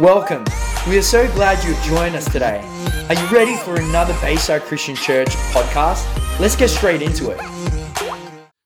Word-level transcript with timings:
Welcome. 0.00 0.44
We 0.88 0.98
are 0.98 1.02
so 1.02 1.32
glad 1.34 1.62
you've 1.62 1.80
joined 1.84 2.16
us 2.16 2.24
today. 2.24 2.58
Are 3.08 3.14
you 3.14 3.26
ready 3.28 3.56
for 3.56 3.76
another 3.76 4.12
Bayside 4.20 4.62
Christian 4.62 4.96
Church 4.96 5.28
podcast? 5.52 6.04
Let's 6.40 6.56
get 6.56 6.70
straight 6.70 7.00
into 7.00 7.30
it. 7.30 7.40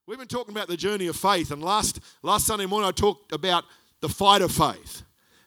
We've 0.07 0.17
been 0.17 0.27
talking 0.27 0.55
about 0.55 0.69
the 0.69 0.77
journey 0.79 1.07
of 1.07 1.17
faith, 1.17 1.51
and 1.51 1.63
last 1.63 2.01
last 2.23 2.47
Sunday 2.47 2.65
morning 2.65 2.89
I 2.89 2.93
talked 2.93 3.31
about 3.33 3.65
the 4.01 4.09
fight 4.09 4.41
of 4.41 4.51
faith. 4.51 5.03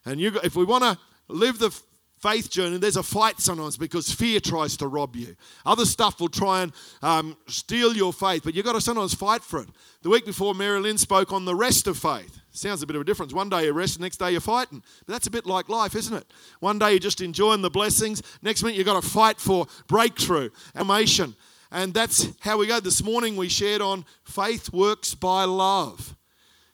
And 0.06 0.22
you, 0.22 0.40
if 0.44 0.56
we 0.56 0.66
want 0.66 0.84
to 0.84 1.00
live 1.28 1.58
the 1.58 1.76
faith 2.20 2.52
journey, 2.52 2.78
there's 2.78 2.96
a 2.96 3.02
fight 3.02 3.40
sometimes 3.40 3.76
because 3.76 4.12
fear 4.12 4.40
tries 4.40 4.78
to 4.78 4.88
rob 4.88 5.16
you. 5.16 5.36
Other 5.66 5.86
stuff 5.86 6.20
will 6.22 6.30
try 6.30 6.62
and 6.62 6.74
um, 7.02 7.36
steal 7.48 7.96
your 7.96 8.14
faith, 8.14 8.44
but 8.44 8.54
you've 8.54 8.66
got 8.66 8.74
to 8.74 8.82
sometimes 8.82 9.16
fight 9.16 9.42
for 9.42 9.62
it. 9.62 9.70
The 10.04 10.10
week 10.12 10.28
before, 10.28 10.54
Mary 10.54 10.80
Lynn 10.80 11.00
spoke 11.00 11.34
on 11.34 11.46
the 11.46 11.56
rest 11.56 11.88
of 11.88 11.98
faith. 11.98 12.41
Sounds 12.52 12.84
a 12.84 12.88
bit 12.88 12.98
of 12.98 13.02
a 13.02 13.06
difference. 13.06 13.34
One 13.34 13.50
day 13.50 13.66
you 13.66 13.74
rest, 13.74 14.00
next 14.00 14.18
day 14.18 14.32
you're 14.32 14.42
fighting. 14.42 14.84
But 15.06 15.14
that's 15.14 15.28
a 15.28 15.32
bit 15.32 15.46
like 15.46 15.70
life, 15.70 15.96
isn't 15.96 16.14
it? 16.16 16.26
One 16.60 16.80
day 16.80 16.92
you're 16.92 17.00
just 17.00 17.22
enjoying 17.22 17.62
the 17.62 17.70
blessings, 17.70 18.22
next 18.42 18.62
minute 18.62 18.78
you've 18.78 18.86
got 18.86 19.02
to 19.02 19.10
fight 19.10 19.40
for 19.40 19.68
breakthrough, 19.88 20.50
animation. 20.76 21.36
And 21.72 21.94
that's 21.94 22.28
how 22.42 22.58
we 22.58 22.68
go. 22.68 22.82
This 22.82 23.02
morning 23.02 23.38
we 23.38 23.48
shared 23.48 23.82
on 23.82 24.06
faith 24.26 24.74
works 24.74 25.16
by 25.16 25.46
love. 25.46 26.18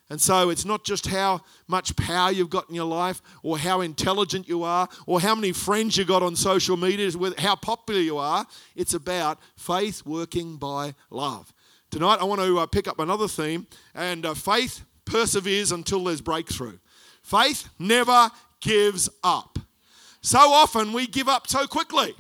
And 0.09 0.20
so 0.20 0.50
it's 0.50 0.66
not 0.66 0.84
just 0.84 1.08
how 1.08 1.41
much 1.67 1.95
power 1.95 2.31
you've 2.31 2.50
got 2.50 2.70
in 2.70 2.75
your 2.75 2.86
life, 2.86 3.22
or 3.44 3.58
how 3.58 3.81
intelligent 3.81 4.48
you 4.48 4.64
are, 4.64 4.88
or 5.05 5.20
how 5.20 5.36
many 5.36 5.52
friends 5.52 5.98
you 5.98 6.05
got 6.05 6.23
on 6.23 6.36
social 6.36 6.78
media, 6.78 7.12
how 7.38 7.55
popular 7.55 8.00
you 8.00 8.17
are. 8.17 8.48
It's 8.75 8.94
about 8.94 9.38
faith 9.58 10.05
working 10.05 10.55
by 10.55 10.95
love. 11.09 11.53
Tonight 11.91 12.20
I 12.22 12.23
want 12.23 12.41
to 12.41 12.59
uh, 12.59 12.66
pick 12.66 12.88
up 12.88 13.00
another 13.00 13.28
theme, 13.28 13.67
and 13.94 14.25
uh, 14.25 14.34
faith 14.34 14.86
perseveres 15.07 15.71
until 15.71 16.03
there's 16.03 16.21
breakthrough. 16.21 16.77
Faith 17.23 17.70
never 17.79 18.29
gives 18.61 19.09
up. 19.23 19.59
So 20.21 20.39
often 20.39 20.93
we 20.93 21.07
give 21.07 21.27
up 21.27 21.47
so 21.47 21.67
quickly. 21.67 22.13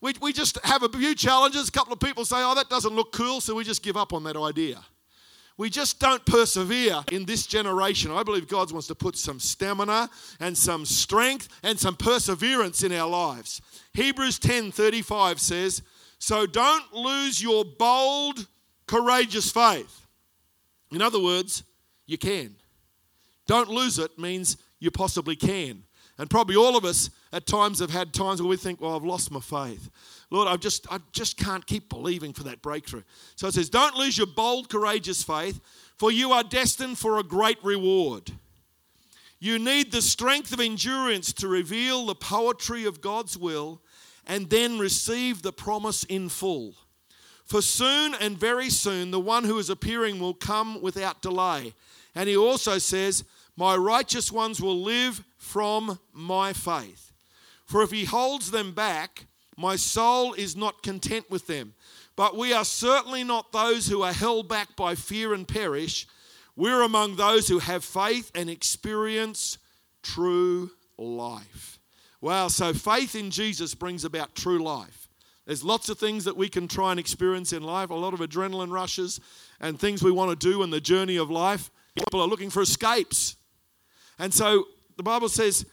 We, 0.00 0.14
we 0.20 0.32
just 0.32 0.58
have 0.64 0.82
a 0.82 0.88
few 0.88 1.14
challenges. 1.14 1.68
A 1.68 1.72
couple 1.72 1.92
of 1.92 2.00
people 2.00 2.24
say, 2.24 2.36
oh, 2.38 2.54
that 2.54 2.68
doesn't 2.68 2.94
look 2.94 3.12
cool, 3.12 3.40
so 3.40 3.54
we 3.54 3.64
just 3.64 3.82
give 3.82 3.96
up 3.96 4.12
on 4.12 4.24
that 4.24 4.36
idea. 4.36 4.80
We 5.58 5.70
just 5.70 5.98
don't 6.00 6.24
persevere 6.26 7.02
in 7.10 7.24
this 7.24 7.46
generation. 7.46 8.10
I 8.10 8.22
believe 8.22 8.46
God 8.46 8.70
wants 8.70 8.88
to 8.88 8.94
put 8.94 9.16
some 9.16 9.40
stamina 9.40 10.10
and 10.38 10.56
some 10.56 10.84
strength 10.84 11.48
and 11.62 11.78
some 11.80 11.96
perseverance 11.96 12.82
in 12.82 12.92
our 12.92 13.08
lives. 13.08 13.62
Hebrews 13.94 14.38
10:35 14.38 15.40
says, 15.40 15.80
"So 16.18 16.44
don't 16.44 16.92
lose 16.92 17.42
your 17.42 17.64
bold, 17.64 18.46
courageous 18.86 19.50
faith." 19.50 20.06
In 20.92 21.00
other 21.00 21.18
words, 21.18 21.62
you 22.06 22.18
can. 22.18 22.56
Don't 23.46 23.68
lose 23.68 23.98
it 23.98 24.18
means 24.18 24.56
you 24.78 24.90
possibly 24.90 25.36
can. 25.36 25.84
And 26.18 26.30
probably 26.30 26.56
all 26.56 26.76
of 26.76 26.84
us 26.84 27.10
at 27.32 27.46
times 27.46 27.78
have 27.80 27.90
had 27.90 28.14
times 28.14 28.40
where 28.40 28.48
we 28.48 28.56
think, 28.56 28.80
well, 28.80 28.96
I've 28.96 29.04
lost 29.04 29.30
my 29.30 29.40
faith. 29.40 29.90
Lord, 30.30 30.48
I 30.48 30.56
just, 30.56 30.90
I 30.90 30.98
just 31.12 31.36
can't 31.36 31.66
keep 31.66 31.90
believing 31.90 32.32
for 32.32 32.44
that 32.44 32.62
breakthrough. 32.62 33.02
So 33.36 33.48
it 33.48 33.54
says, 33.54 33.68
don't 33.68 33.96
lose 33.96 34.16
your 34.16 34.26
bold, 34.26 34.70
courageous 34.70 35.22
faith, 35.22 35.60
for 35.98 36.10
you 36.10 36.32
are 36.32 36.42
destined 36.42 36.98
for 36.98 37.18
a 37.18 37.22
great 37.22 37.58
reward. 37.62 38.32
You 39.38 39.58
need 39.58 39.92
the 39.92 40.00
strength 40.00 40.52
of 40.52 40.60
endurance 40.60 41.32
to 41.34 41.48
reveal 41.48 42.06
the 42.06 42.14
poetry 42.14 42.86
of 42.86 43.02
God's 43.02 43.36
will 43.36 43.82
and 44.26 44.48
then 44.48 44.78
receive 44.78 45.42
the 45.42 45.52
promise 45.52 46.04
in 46.04 46.30
full. 46.30 46.74
For 47.44 47.60
soon 47.60 48.14
and 48.14 48.38
very 48.38 48.70
soon, 48.70 49.10
the 49.10 49.20
one 49.20 49.44
who 49.44 49.58
is 49.58 49.70
appearing 49.70 50.18
will 50.18 50.34
come 50.34 50.80
without 50.80 51.20
delay. 51.20 51.74
And 52.16 52.28
he 52.28 52.36
also 52.36 52.78
says, 52.78 53.22
My 53.56 53.76
righteous 53.76 54.32
ones 54.32 54.60
will 54.60 54.82
live 54.82 55.22
from 55.36 56.00
my 56.12 56.52
faith. 56.52 57.12
For 57.66 57.82
if 57.82 57.90
he 57.90 58.06
holds 58.06 58.50
them 58.50 58.72
back, 58.72 59.26
my 59.56 59.76
soul 59.76 60.32
is 60.32 60.56
not 60.56 60.82
content 60.82 61.30
with 61.30 61.46
them. 61.46 61.74
But 62.16 62.36
we 62.36 62.52
are 62.52 62.64
certainly 62.64 63.22
not 63.22 63.52
those 63.52 63.86
who 63.86 64.02
are 64.02 64.12
held 64.12 64.48
back 64.48 64.74
by 64.76 64.94
fear 64.94 65.34
and 65.34 65.46
perish. 65.46 66.06
We're 66.56 66.82
among 66.82 67.16
those 67.16 67.48
who 67.48 67.58
have 67.58 67.84
faith 67.84 68.30
and 68.34 68.48
experience 68.48 69.58
true 70.02 70.70
life. 70.96 71.78
Wow, 72.22 72.48
so 72.48 72.72
faith 72.72 73.14
in 73.14 73.30
Jesus 73.30 73.74
brings 73.74 74.04
about 74.04 74.34
true 74.34 74.62
life. 74.62 75.08
There's 75.44 75.62
lots 75.62 75.90
of 75.90 75.98
things 75.98 76.24
that 76.24 76.36
we 76.36 76.48
can 76.48 76.66
try 76.66 76.90
and 76.90 76.98
experience 76.98 77.52
in 77.52 77.62
life, 77.62 77.90
a 77.90 77.94
lot 77.94 78.14
of 78.14 78.20
adrenaline 78.20 78.72
rushes 78.72 79.20
and 79.60 79.78
things 79.78 80.02
we 80.02 80.10
want 80.10 80.30
to 80.30 80.50
do 80.50 80.62
in 80.62 80.70
the 80.70 80.80
journey 80.80 81.16
of 81.16 81.30
life. 81.30 81.70
People 81.96 82.20
are 82.20 82.28
looking 82.28 82.50
for 82.50 82.62
escapes. 82.62 83.36
And 84.18 84.32
so 84.32 84.66
the 84.96 85.02
Bible 85.02 85.28
says 85.28 85.66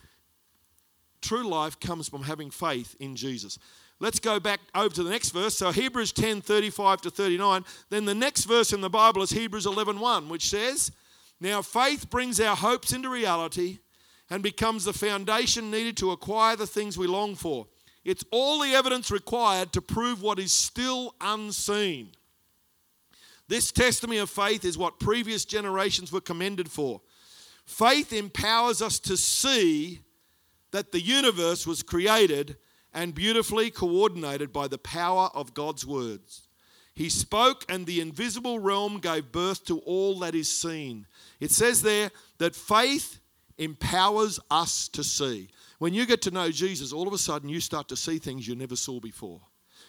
true 1.21 1.47
life 1.47 1.79
comes 1.79 2.09
from 2.09 2.23
having 2.23 2.49
faith 2.49 2.95
in 2.99 3.15
Jesus. 3.15 3.59
Let's 3.99 4.19
go 4.19 4.39
back 4.39 4.59
over 4.75 4.93
to 4.95 5.03
the 5.03 5.09
next 5.09 5.29
verse. 5.29 5.55
So 5.55 5.71
Hebrews 5.71 6.11
10 6.11 6.41
35 6.41 7.01
to 7.01 7.09
39. 7.09 7.63
Then 7.89 8.05
the 8.05 8.15
next 8.15 8.45
verse 8.45 8.73
in 8.73 8.81
the 8.81 8.89
Bible 8.89 9.21
is 9.21 9.29
Hebrews 9.29 9.65
11 9.65 9.99
1, 9.99 10.29
which 10.29 10.49
says, 10.49 10.91
Now 11.39 11.61
faith 11.61 12.09
brings 12.09 12.39
our 12.39 12.55
hopes 12.55 12.91
into 12.91 13.09
reality 13.09 13.79
and 14.29 14.43
becomes 14.43 14.85
the 14.85 14.93
foundation 14.93 15.71
needed 15.71 15.95
to 15.97 16.11
acquire 16.11 16.55
the 16.55 16.67
things 16.67 16.97
we 16.97 17.07
long 17.07 17.35
for. 17.35 17.67
It's 18.03 18.25
all 18.31 18.59
the 18.59 18.73
evidence 18.73 19.09
required 19.11 19.71
to 19.73 19.81
prove 19.81 20.21
what 20.21 20.39
is 20.39 20.51
still 20.51 21.15
unseen. 21.21 22.11
This 23.47 23.71
testimony 23.71 24.19
of 24.19 24.29
faith 24.29 24.63
is 24.65 24.77
what 24.77 24.99
previous 24.99 25.45
generations 25.45 26.11
were 26.11 26.21
commended 26.21 26.69
for. 26.71 27.01
Faith 27.65 28.13
empowers 28.13 28.81
us 28.81 28.99
to 28.99 29.17
see 29.17 30.01
that 30.71 30.91
the 30.91 31.01
universe 31.01 31.67
was 31.67 31.83
created 31.83 32.57
and 32.93 33.15
beautifully 33.15 33.71
coordinated 33.71 34.51
by 34.53 34.67
the 34.67 34.77
power 34.77 35.29
of 35.33 35.53
God's 35.53 35.85
words. 35.85 36.47
He 36.95 37.09
spoke, 37.09 37.65
and 37.69 37.85
the 37.85 38.01
invisible 38.01 38.59
realm 38.59 38.99
gave 38.99 39.31
birth 39.31 39.65
to 39.65 39.79
all 39.79 40.19
that 40.19 40.35
is 40.35 40.51
seen. 40.51 41.07
It 41.39 41.51
says 41.51 41.81
there 41.81 42.11
that 42.37 42.55
faith 42.55 43.19
empowers 43.57 44.39
us 44.51 44.87
to 44.89 45.03
see. 45.03 45.49
When 45.79 45.93
you 45.93 46.05
get 46.05 46.21
to 46.23 46.31
know 46.31 46.51
Jesus, 46.51 46.93
all 46.93 47.07
of 47.07 47.13
a 47.13 47.17
sudden 47.17 47.49
you 47.49 47.59
start 47.59 47.87
to 47.89 47.95
see 47.95 48.19
things 48.19 48.47
you 48.47 48.55
never 48.55 48.75
saw 48.75 48.99
before. 48.99 49.41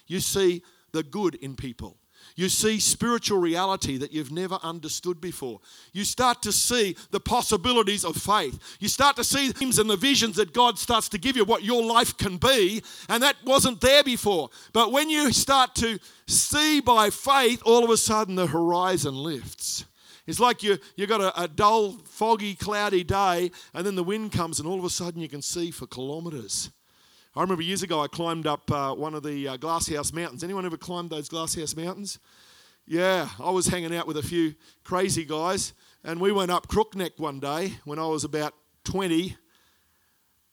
You 0.06 0.20
see 0.20 0.62
the 0.92 1.02
good 1.02 1.34
in 1.36 1.56
people. 1.56 1.98
You 2.36 2.48
see 2.48 2.80
spiritual 2.80 3.38
reality 3.38 3.96
that 3.98 4.12
you've 4.12 4.32
never 4.32 4.58
understood 4.62 5.20
before. 5.20 5.60
You 5.92 6.04
start 6.04 6.42
to 6.42 6.52
see 6.52 6.96
the 7.10 7.20
possibilities 7.20 8.04
of 8.04 8.16
faith. 8.16 8.58
You 8.80 8.88
start 8.88 9.16
to 9.16 9.24
see 9.24 9.52
dreams 9.52 9.78
and 9.78 9.88
the 9.88 9.96
visions 9.96 10.36
that 10.36 10.52
God 10.52 10.78
starts 10.78 11.08
to 11.10 11.18
give 11.18 11.36
you, 11.36 11.44
what 11.44 11.62
your 11.62 11.82
life 11.82 12.16
can 12.16 12.36
be, 12.36 12.82
and 13.08 13.22
that 13.22 13.36
wasn't 13.44 13.80
there 13.80 14.02
before. 14.02 14.50
But 14.72 14.90
when 14.90 15.10
you 15.10 15.32
start 15.32 15.74
to 15.76 15.98
see 16.26 16.80
by 16.80 17.10
faith, 17.10 17.62
all 17.64 17.84
of 17.84 17.90
a 17.90 17.96
sudden 17.96 18.34
the 18.34 18.46
horizon 18.46 19.14
lifts. 19.14 19.84
It's 20.26 20.40
like 20.40 20.62
you, 20.62 20.78
you 20.96 21.06
got 21.06 21.20
a, 21.20 21.42
a 21.42 21.48
dull, 21.48 21.98
foggy, 22.04 22.54
cloudy 22.54 23.04
day, 23.04 23.50
and 23.74 23.86
then 23.86 23.94
the 23.94 24.02
wind 24.02 24.32
comes, 24.32 24.58
and 24.58 24.66
all 24.66 24.78
of 24.78 24.84
a 24.84 24.90
sudden 24.90 25.20
you 25.20 25.28
can 25.28 25.42
see 25.42 25.70
for 25.70 25.86
kilometres. 25.86 26.70
I 27.36 27.40
remember 27.40 27.64
years 27.64 27.82
ago 27.82 28.00
I 28.00 28.06
climbed 28.06 28.46
up 28.46 28.70
uh, 28.70 28.94
one 28.94 29.12
of 29.12 29.24
the 29.24 29.48
uh, 29.48 29.56
Glasshouse 29.56 30.12
Mountains. 30.12 30.44
Anyone 30.44 30.64
ever 30.66 30.76
climbed 30.76 31.10
those 31.10 31.28
Glasshouse 31.28 31.74
Mountains? 31.76 32.20
Yeah, 32.86 33.28
I 33.40 33.50
was 33.50 33.66
hanging 33.66 33.94
out 33.94 34.06
with 34.06 34.16
a 34.18 34.22
few 34.22 34.54
crazy 34.84 35.24
guys, 35.24 35.72
and 36.04 36.20
we 36.20 36.30
went 36.30 36.52
up 36.52 36.68
Crookneck 36.68 37.18
one 37.18 37.40
day 37.40 37.74
when 37.84 37.98
I 37.98 38.06
was 38.06 38.22
about 38.22 38.54
20, 38.84 39.36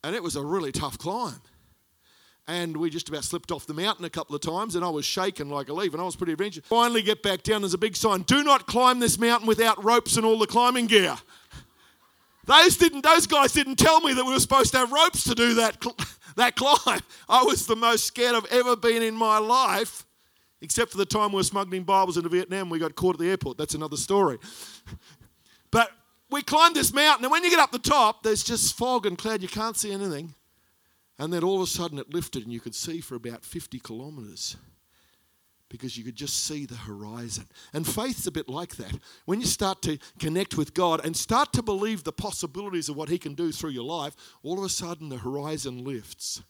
and 0.04 0.16
it 0.16 0.24
was 0.24 0.36
a 0.36 0.44
really 0.44 0.72
tough 0.72 0.98
climb. 0.98 1.42
And 2.48 2.78
we 2.78 2.90
just 2.90 3.10
about 3.10 3.26
slipped 3.26 3.52
off 3.52 3.68
the 3.68 3.76
mountain 3.76 4.04
a 4.06 4.10
couple 4.10 4.36
of 4.36 4.42
times, 4.42 4.76
and 4.76 4.84
I 4.84 4.90
was 4.90 5.06
shaking 5.06 5.52
like 5.52 5.70
a 5.70 5.74
leaf, 5.74 5.94
and 5.94 6.02
I 6.02 6.06
was 6.06 6.16
pretty 6.16 6.32
adventurous. 6.32 6.66
Finally, 6.66 7.04
get 7.04 7.22
back 7.22 7.44
down. 7.44 7.62
There's 7.62 7.76
a 7.76 7.78
big 7.78 7.96
sign: 7.96 8.24
"Do 8.24 8.44
not 8.44 8.66
climb 8.66 9.00
this 9.00 9.20
mountain 9.20 9.48
without 9.48 9.84
ropes 9.84 10.18
and 10.18 10.26
all 10.26 10.40
the 10.40 10.48
climbing 10.48 10.88
gear." 10.88 11.16
Those 12.46 12.78
didn't. 12.78 13.04
Those 13.04 13.28
guys 13.28 13.54
didn't 13.54 13.76
tell 13.76 14.02
me 14.02 14.14
that 14.14 14.26
we 14.26 14.34
were 14.34 14.40
supposed 14.40 14.72
to 14.72 14.80
have 14.80 14.92
ropes 14.92 15.24
to 15.26 15.36
do 15.36 15.54
that. 15.56 15.80
That 16.36 16.56
climb. 16.56 17.02
I 17.30 17.44
was 17.44 17.66
the 17.66 17.76
most 17.76 18.06
scared 18.06 18.36
I've 18.36 18.46
ever 18.46 18.76
been 18.76 19.04
in 19.04 19.16
my 19.16 19.38
life, 19.38 20.06
except 20.62 20.92
for 20.92 20.98
the 20.98 21.06
time 21.06 21.32
we 21.32 21.38
were 21.38 21.44
smuggling 21.44 21.84
Bibles 21.84 22.18
into 22.18 22.30
Vietnam. 22.30 22.70
We 22.70 22.80
got 22.80 22.96
caught 22.96 23.16
at 23.16 23.20
the 23.20 23.30
airport. 23.30 23.58
That's 23.58 23.76
another 23.76 23.98
story. 23.98 24.38
But 25.72 25.90
we 26.30 26.42
climbed 26.42 26.76
this 26.76 26.94
mountain, 26.94 27.24
and 27.24 27.32
when 27.32 27.46
you 27.46 27.50
get 27.50 27.60
up 27.60 27.72
the 27.72 27.80
top, 27.80 28.24
there's 28.24 28.44
just 28.44 28.78
fog 28.78 29.06
and 29.06 29.18
cloud. 29.18 29.42
You 29.42 29.48
can't 29.48 29.78
see 29.78 29.94
anything. 29.94 30.36
And 31.18 31.32
then 31.32 31.46
all 31.46 31.56
of 31.56 31.62
a 31.62 31.68
sudden 31.68 31.98
it 31.98 32.14
lifted, 32.14 32.44
and 32.44 32.52
you 32.52 32.60
could 32.60 32.76
see 32.76 33.00
for 33.00 33.16
about 33.16 33.46
50 33.46 33.80
kilometres 33.80 34.58
because 35.72 35.98
you 35.98 36.04
could 36.04 36.16
just 36.16 36.46
see 36.46 36.66
the 36.66 36.76
horizon. 36.76 37.48
And 37.74 37.88
faith's 37.88 38.28
a 38.28 38.32
bit 38.32 38.50
like 38.50 38.76
that. 38.76 38.92
When 39.26 39.40
you 39.40 39.46
start 39.46 39.82
to 39.84 39.98
connect 40.20 40.58
with 40.58 40.74
God 40.74 41.04
and 41.06 41.16
start 41.16 41.54
to 41.54 41.64
believe 41.64 42.04
the 42.04 42.12
possibilities 42.12 42.90
of 42.90 42.98
what 42.98 43.08
He 43.08 43.18
can 43.18 43.34
do 43.34 43.54
through 43.54 43.70
your 43.70 43.86
life, 43.86 44.14
all 44.44 44.60
of 44.60 44.66
a 44.66 44.70
sudden 44.70 45.08
the 45.08 45.18
horizon 45.18 45.86
lifts. 45.86 46.44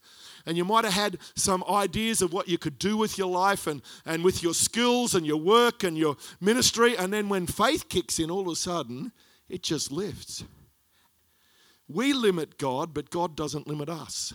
And 0.45 0.57
you 0.57 0.65
might 0.65 0.85
have 0.85 0.93
had 0.93 1.19
some 1.35 1.63
ideas 1.69 2.23
of 2.23 2.33
what 2.33 2.49
you 2.49 2.57
could 2.57 2.79
do 2.79 2.97
with 2.97 3.17
your 3.17 3.29
life 3.29 3.67
and, 3.67 3.83
and 4.05 4.23
with 4.23 4.41
your 4.41 4.55
skills 4.55 5.13
and 5.13 5.25
your 5.25 5.37
work 5.37 5.83
and 5.83 5.95
your 5.95 6.17
ministry. 6.39 6.97
And 6.97 7.13
then 7.13 7.29
when 7.29 7.45
faith 7.45 7.89
kicks 7.89 8.17
in, 8.17 8.31
all 8.31 8.41
of 8.41 8.47
a 8.47 8.55
sudden, 8.55 9.11
it 9.47 9.61
just 9.61 9.91
lifts. 9.91 10.43
We 11.87 12.13
limit 12.13 12.57
God, 12.57 12.93
but 12.93 13.11
God 13.11 13.35
doesn't 13.35 13.67
limit 13.67 13.87
us. 13.87 14.33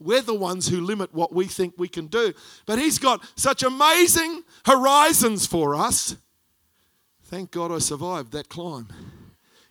We're 0.00 0.22
the 0.22 0.34
ones 0.34 0.68
who 0.68 0.80
limit 0.80 1.14
what 1.14 1.32
we 1.32 1.46
think 1.46 1.74
we 1.76 1.88
can 1.88 2.06
do. 2.06 2.32
But 2.66 2.78
He's 2.78 2.98
got 2.98 3.24
such 3.36 3.62
amazing 3.62 4.44
horizons 4.64 5.46
for 5.46 5.74
us. 5.74 6.16
Thank 7.24 7.50
God 7.50 7.72
I 7.72 7.78
survived 7.78 8.32
that 8.32 8.48
climb. 8.48 8.88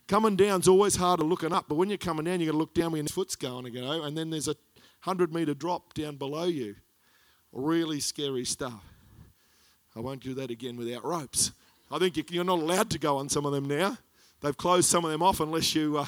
Coming 0.07 0.35
down's 0.35 0.67
always 0.67 0.95
harder 0.95 1.23
looking 1.23 1.51
up, 1.51 1.65
but 1.67 1.75
when 1.75 1.89
you're 1.89 1.97
coming 1.97 2.25
down, 2.25 2.39
you've 2.39 2.47
got 2.47 2.53
to 2.53 2.57
look 2.57 2.73
down 2.73 2.91
where 2.91 3.01
your 3.01 3.07
foot's 3.07 3.35
going 3.35 3.65
to 3.65 3.71
go, 3.71 4.03
and 4.03 4.17
then 4.17 4.29
there's 4.29 4.47
a 4.47 4.55
100 5.03 5.33
metre 5.33 5.53
drop 5.53 5.93
down 5.93 6.15
below 6.15 6.45
you. 6.45 6.75
Really 7.51 7.99
scary 7.99 8.45
stuff. 8.45 8.83
I 9.95 9.99
won't 9.99 10.21
do 10.21 10.33
that 10.35 10.51
again 10.51 10.77
without 10.77 11.03
ropes. 11.03 11.51
I 11.89 11.97
think 11.97 12.31
you're 12.31 12.43
not 12.43 12.59
allowed 12.59 12.89
to 12.91 12.99
go 12.99 13.17
on 13.17 13.29
some 13.29 13.45
of 13.45 13.51
them 13.51 13.65
now. 13.65 13.97
They've 14.41 14.55
closed 14.55 14.87
some 14.87 15.03
of 15.03 15.11
them 15.11 15.23
off 15.23 15.39
unless 15.39 15.73
you 15.73 15.97
uh, 15.97 16.05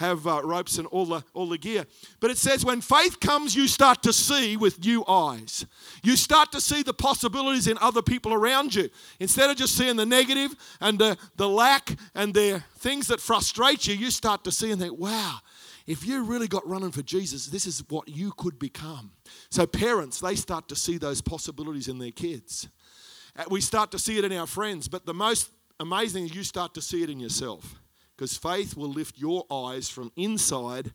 have 0.00 0.26
uh, 0.26 0.40
ropes 0.42 0.78
and 0.78 0.86
all 0.88 1.04
the, 1.04 1.22
all 1.34 1.46
the 1.46 1.58
gear. 1.58 1.84
But 2.20 2.30
it 2.30 2.38
says 2.38 2.64
when 2.64 2.80
faith 2.80 3.20
comes, 3.20 3.54
you 3.54 3.68
start 3.68 4.02
to 4.04 4.14
see 4.14 4.56
with 4.56 4.82
new 4.82 5.04
eyes. 5.06 5.66
You 6.02 6.16
start 6.16 6.50
to 6.52 6.60
see 6.60 6.82
the 6.82 6.94
possibilities 6.94 7.66
in 7.66 7.76
other 7.78 8.00
people 8.00 8.32
around 8.32 8.74
you. 8.74 8.88
Instead 9.20 9.50
of 9.50 9.58
just 9.58 9.76
seeing 9.76 9.96
the 9.96 10.06
negative 10.06 10.56
and 10.80 10.98
the, 10.98 11.18
the 11.36 11.46
lack 11.46 11.96
and 12.14 12.32
the 12.32 12.64
things 12.78 13.08
that 13.08 13.20
frustrate 13.20 13.86
you, 13.86 13.94
you 13.94 14.10
start 14.10 14.42
to 14.44 14.50
see 14.50 14.70
and 14.70 14.80
think, 14.80 14.98
wow, 14.98 15.36
if 15.86 16.06
you 16.06 16.24
really 16.24 16.48
got 16.48 16.66
running 16.66 16.92
for 16.92 17.02
Jesus, 17.02 17.48
this 17.48 17.66
is 17.66 17.84
what 17.90 18.08
you 18.08 18.32
could 18.38 18.58
become. 18.58 19.12
So, 19.50 19.66
parents, 19.66 20.18
they 20.20 20.34
start 20.34 20.66
to 20.68 20.76
see 20.76 20.96
those 20.96 21.20
possibilities 21.20 21.88
in 21.88 21.98
their 21.98 22.10
kids. 22.10 22.68
Uh, 23.36 23.44
we 23.50 23.60
start 23.60 23.90
to 23.90 23.98
see 23.98 24.16
it 24.16 24.24
in 24.24 24.32
our 24.32 24.46
friends, 24.46 24.88
but 24.88 25.04
the 25.04 25.14
most 25.14 25.50
amazing 25.78 26.24
is 26.24 26.34
you 26.34 26.42
start 26.42 26.72
to 26.74 26.80
see 26.80 27.02
it 27.02 27.10
in 27.10 27.20
yourself 27.20 27.79
because 28.20 28.36
faith 28.36 28.76
will 28.76 28.90
lift 28.90 29.16
your 29.16 29.46
eyes 29.50 29.88
from 29.88 30.12
inside 30.14 30.92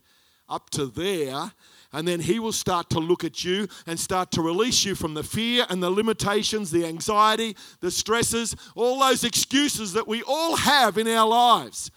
up 0.48 0.70
to 0.70 0.86
there, 0.86 1.50
and 1.92 2.06
then 2.06 2.20
He 2.20 2.38
will 2.38 2.52
start 2.52 2.88
to 2.90 3.00
look 3.00 3.24
at 3.24 3.42
you 3.42 3.66
and 3.84 3.98
start 3.98 4.30
to 4.30 4.42
release 4.42 4.84
you 4.84 4.94
from 4.94 5.14
the 5.14 5.24
fear 5.24 5.66
and 5.68 5.82
the 5.82 5.90
limitations, 5.90 6.70
the 6.70 6.86
anxiety, 6.86 7.56
the 7.80 7.90
stresses, 7.90 8.54
all 8.76 9.00
those 9.00 9.24
excuses 9.24 9.92
that 9.94 10.06
we 10.06 10.22
all 10.22 10.54
have 10.54 10.98
in 10.98 11.08
our 11.08 11.26
lives. 11.26 11.90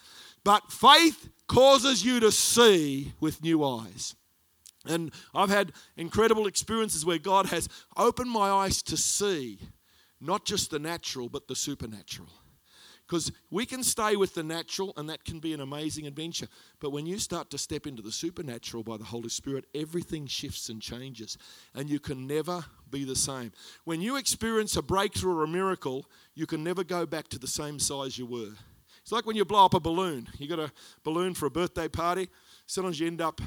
But 0.44 0.72
faith 0.72 1.30
causes 1.46 2.04
you 2.04 2.20
to 2.22 2.32
see 2.32 3.14
with 3.20 3.44
new 3.44 3.64
eyes. 3.64 4.16
And 4.88 5.12
I've 5.36 5.50
had 5.50 5.74
incredible 5.96 6.48
experiences 6.48 7.06
where 7.06 7.20
God 7.20 7.46
has 7.48 7.70
opened 7.96 8.32
my 8.32 8.50
eyes 8.50 8.82
to 8.82 8.98
see 8.98 9.60
not 10.20 10.46
just 10.46 10.72
the 10.72 10.80
natural, 10.80 11.30
but 11.30 11.48
the 11.48 11.56
supernatural. 11.56 12.30
Because 13.10 13.32
we 13.50 13.66
can 13.66 13.84
stay 13.84 14.16
with 14.16 14.36
the 14.36 14.44
natural, 14.44 14.94
and 14.96 15.10
that 15.10 15.26
can 15.26 15.40
be 15.40 15.52
an 15.52 15.62
amazing 15.62 16.06
adventure. 16.06 16.48
But 16.80 16.92
when 16.92 17.08
you 17.08 17.18
start 17.18 17.50
to 17.50 17.58
step 17.58 17.88
into 17.88 18.04
the 18.04 18.12
supernatural 18.12 18.84
by 18.84 18.98
the 18.98 19.04
Holy 19.04 19.30
Spirit, 19.30 19.66
everything 19.74 20.28
shifts 20.28 20.70
and 20.70 20.80
changes, 20.80 21.36
and 21.74 21.90
you 21.90 22.00
can 22.00 22.28
never 22.28 22.64
be 22.92 23.06
the 23.06 23.16
same. 23.16 23.52
When 23.84 24.00
you 24.00 24.18
experience 24.18 24.76
a 24.76 24.84
breakthrough 24.84 25.40
or 25.40 25.44
a 25.44 25.48
miracle, 25.48 26.06
you 26.36 26.46
can 26.46 26.64
never 26.64 26.84
go 26.84 27.08
back 27.08 27.30
to 27.30 27.40
the 27.40 27.48
same 27.48 27.80
size 27.80 28.20
you 28.20 28.28
were. 28.28 28.52
It's 29.02 29.12
like 29.12 29.26
when 29.26 29.36
you 29.36 29.44
blow 29.44 29.66
up 29.66 29.74
a 29.74 29.80
balloon. 29.80 30.28
You 30.38 30.48
got 30.48 30.60
a 30.60 30.72
balloon 31.04 31.34
for 31.34 31.48
a 31.48 31.52
birthday 31.52 31.88
party, 31.88 32.30
sometimes 32.68 33.00
you 33.00 33.08
end 33.08 33.22
up 33.22 33.42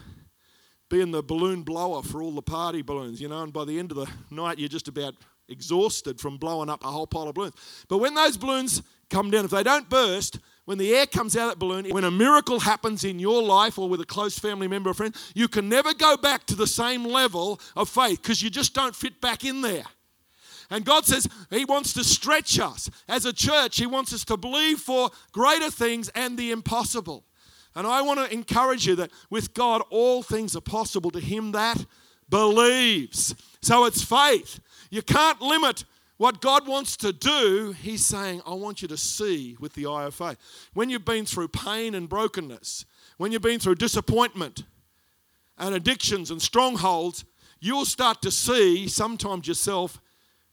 being 0.90 1.12
the 1.12 1.22
balloon 1.22 1.62
blower 1.62 2.02
for 2.02 2.20
all 2.20 2.32
the 2.32 2.42
party 2.42 2.82
balloons, 2.82 3.20
you 3.20 3.28
know, 3.28 3.44
and 3.44 3.52
by 3.52 3.64
the 3.64 3.78
end 3.78 3.92
of 3.92 3.96
the 3.96 4.08
night, 4.28 4.58
you're 4.58 4.68
just 4.68 4.88
about 4.88 5.14
exhausted 5.52 6.20
from 6.20 6.38
blowing 6.38 6.68
up 6.68 6.84
a 6.84 6.88
whole 6.88 7.06
pile 7.06 7.28
of 7.28 7.34
balloons. 7.34 7.54
But 7.88 7.98
when 7.98 8.14
those 8.14 8.36
balloons 8.36 8.82
come 9.10 9.30
down, 9.30 9.44
if 9.44 9.50
they 9.50 9.62
don't 9.62 9.88
burst, 9.88 10.38
when 10.64 10.78
the 10.78 10.94
air 10.94 11.06
comes 11.06 11.36
out 11.36 11.44
of 11.44 11.48
that 11.50 11.58
balloon, 11.58 11.88
when 11.90 12.04
a 12.04 12.10
miracle 12.10 12.60
happens 12.60 13.04
in 13.04 13.18
your 13.18 13.42
life 13.42 13.78
or 13.78 13.88
with 13.88 14.00
a 14.00 14.06
close 14.06 14.38
family 14.38 14.68
member 14.68 14.90
or 14.90 14.94
friend, 14.94 15.14
you 15.34 15.48
can 15.48 15.68
never 15.68 15.92
go 15.94 16.16
back 16.16 16.46
to 16.46 16.54
the 16.54 16.66
same 16.66 17.04
level 17.04 17.60
of 17.76 17.88
faith 17.88 18.22
because 18.22 18.42
you 18.42 18.50
just 18.50 18.74
don't 18.74 18.96
fit 18.96 19.20
back 19.20 19.44
in 19.44 19.60
there. 19.60 19.84
And 20.70 20.84
God 20.84 21.04
says 21.04 21.28
He 21.50 21.64
wants 21.64 21.92
to 21.94 22.04
stretch 22.04 22.58
us. 22.58 22.88
As 23.08 23.26
a 23.26 23.32
church, 23.32 23.76
He 23.76 23.86
wants 23.86 24.12
us 24.12 24.24
to 24.26 24.36
believe 24.36 24.78
for 24.78 25.10
greater 25.32 25.70
things 25.70 26.08
and 26.14 26.38
the 26.38 26.50
impossible. 26.50 27.24
And 27.74 27.86
I 27.86 28.02
want 28.02 28.20
to 28.20 28.32
encourage 28.32 28.86
you 28.86 28.96
that 28.96 29.10
with 29.30 29.54
God, 29.54 29.82
all 29.90 30.22
things 30.22 30.54
are 30.54 30.60
possible 30.60 31.10
to 31.10 31.20
him 31.20 31.52
that 31.52 31.84
believes. 32.28 33.34
So 33.62 33.84
it's 33.86 34.02
faith. 34.02 34.60
You 34.92 35.00
can't 35.00 35.40
limit 35.40 35.86
what 36.18 36.42
God 36.42 36.68
wants 36.68 36.98
to 36.98 37.14
do, 37.14 37.72
He's 37.72 38.04
saying, 38.04 38.42
I 38.46 38.52
want 38.52 38.82
you 38.82 38.88
to 38.88 38.96
see 38.98 39.56
with 39.58 39.72
the 39.72 39.86
eye 39.86 40.04
of 40.04 40.14
faith. 40.14 40.36
When 40.74 40.90
you've 40.90 41.06
been 41.06 41.24
through 41.24 41.48
pain 41.48 41.94
and 41.94 42.10
brokenness, 42.10 42.84
when 43.16 43.32
you've 43.32 43.40
been 43.40 43.58
through 43.58 43.76
disappointment 43.76 44.64
and 45.56 45.74
addictions 45.74 46.30
and 46.30 46.42
strongholds, 46.42 47.24
you'll 47.58 47.86
start 47.86 48.20
to 48.20 48.30
see 48.30 48.86
sometimes 48.86 49.48
yourself 49.48 49.98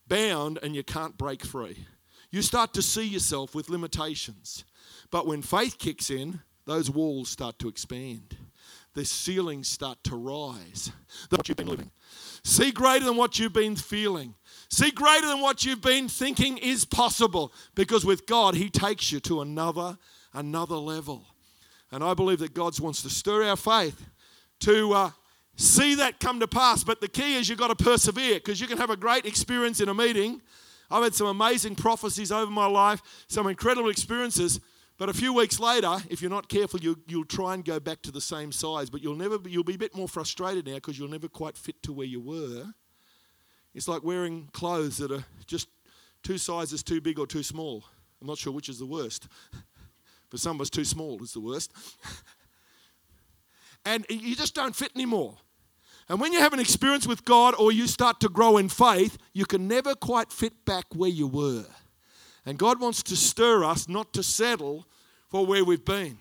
bound 0.08 0.58
and 0.64 0.74
you 0.74 0.84
can't 0.84 1.18
break 1.18 1.44
free. 1.44 1.86
You 2.32 2.42
start 2.42 2.74
to 2.76 2.82
see 2.82 3.06
yourself 3.06 3.54
with 3.54 3.70
limitations. 3.70 4.64
But 5.12 5.28
when 5.28 5.42
faith 5.42 5.78
kicks 5.78 6.10
in, 6.10 6.40
those 6.66 6.90
walls 6.90 7.28
start 7.28 7.60
to 7.60 7.68
expand. 7.68 8.38
The 8.96 9.06
ceilings 9.06 9.68
start 9.68 10.04
to 10.06 10.16
rise. 10.16 10.92
That's 11.30 11.38
what 11.40 11.48
you've 11.48 11.58
been 11.58 11.68
living. 11.68 11.92
See 12.44 12.72
greater 12.72 13.06
than 13.06 13.16
what 13.16 13.38
you've 13.38 13.54
been 13.54 13.76
feeling. 13.76 14.36
See 14.70 14.92
greater 14.92 15.28
than 15.28 15.42
what 15.42 15.64
you've 15.64 15.82
been 15.82 16.08
thinking 16.08 16.58
is 16.58 16.86
possible 16.86 17.54
because 17.76 18.06
with 18.06 18.26
God, 18.26 18.56
He 18.56 18.70
takes 18.70 19.12
you 19.12 19.20
to 19.22 19.42
another, 19.42 19.98
another 20.34 20.76
level. 20.76 21.26
And 21.92 22.04
I 22.04 22.14
believe 22.14 22.40
that 22.40 22.54
God 22.54 22.80
wants 22.80 23.02
to 23.04 23.10
stir 23.10 23.44
our 23.44 23.56
faith 23.56 24.10
to 24.62 24.94
uh, 24.94 25.10
see 25.56 25.96
that 25.96 26.20
come 26.20 26.40
to 26.40 26.48
pass. 26.48 26.84
But 26.84 27.02
the 27.02 27.08
key 27.08 27.36
is 27.36 27.50
you've 27.50 27.60
got 27.60 27.76
to 27.76 27.84
persevere 27.84 28.36
because 28.36 28.62
you 28.62 28.68
can 28.68 28.78
have 28.78 28.90
a 28.90 28.98
great 28.98 29.26
experience 29.26 29.82
in 29.82 29.90
a 29.90 29.94
meeting. 29.94 30.42
I've 30.92 31.04
had 31.04 31.16
some 31.16 31.28
amazing 31.28 31.76
prophecies 31.76 32.32
over 32.32 32.52
my 32.52 32.66
life, 32.66 33.02
some 33.28 33.48
incredible 33.48 33.90
experiences. 33.90 34.60
But 35.00 35.08
a 35.08 35.14
few 35.14 35.34
weeks 35.34 35.62
later, 35.62 35.96
if 36.10 36.22
you're 36.22 36.30
not 36.30 36.50
careful, 36.50 36.82
you, 36.82 37.00
you'll 37.08 37.24
try 37.24 37.54
and 37.54 37.64
go 37.64 37.80
back 37.80 38.02
to 38.02 38.12
the 38.12 38.20
same 38.20 38.52
size. 38.52 38.90
But 38.90 39.02
you'll 39.02 39.16
never, 39.16 39.40
you'll 39.48 39.64
be 39.64 39.76
a 39.76 39.80
bit 39.80 39.96
more 39.96 40.10
frustrated 40.10 40.68
now 40.68 40.76
because 40.76 41.00
you'll 41.00 41.08
never 41.08 41.30
quite 41.30 41.58
fit 41.58 41.82
to 41.84 41.94
where 41.94 42.06
you 42.06 42.20
were. 42.20 42.66
It's 43.74 43.88
like 43.88 44.04
wearing 44.04 44.50
clothes 44.52 44.98
that 44.98 45.10
are 45.10 45.24
just 45.48 45.70
two 46.22 46.38
sizes 46.38 46.84
too 46.84 47.00
big 47.00 47.18
or 47.18 47.26
too 47.26 47.44
small. 47.44 47.86
I'm 48.20 48.28
not 48.28 48.38
sure 48.38 48.52
which 48.52 48.68
is 48.68 48.78
the 48.78 48.86
worst. 48.86 49.30
For 50.30 50.38
some 50.38 50.58
of 50.58 50.62
us, 50.62 50.70
too 50.70 50.84
small 50.84 51.24
is 51.24 51.32
the 51.32 51.40
worst. 51.40 51.72
and 53.86 54.06
you 54.10 54.36
just 54.36 54.54
don't 54.54 54.76
fit 54.76 54.92
anymore. 54.96 55.38
And 56.10 56.20
when 56.20 56.34
you 56.34 56.40
have 56.40 56.52
an 56.52 56.60
experience 56.60 57.08
with 57.08 57.24
God 57.24 57.56
or 57.58 57.72
you 57.72 57.88
start 57.88 58.20
to 58.20 58.28
grow 58.28 58.58
in 58.58 58.68
faith, 58.68 59.18
you 59.32 59.46
can 59.46 59.68
never 59.70 59.96
quite 59.96 60.34
fit 60.34 60.66
back 60.66 60.86
where 60.94 61.10
you 61.10 61.26
were. 61.26 61.66
And 62.50 62.58
God 62.58 62.82
wants 62.82 63.04
to 63.04 63.16
stir 63.16 63.64
us 63.64 63.88
not 63.88 64.12
to 64.14 64.24
settle 64.24 64.88
for 65.28 65.46
where 65.46 65.64
we've 65.64 65.86
been. 65.86 66.18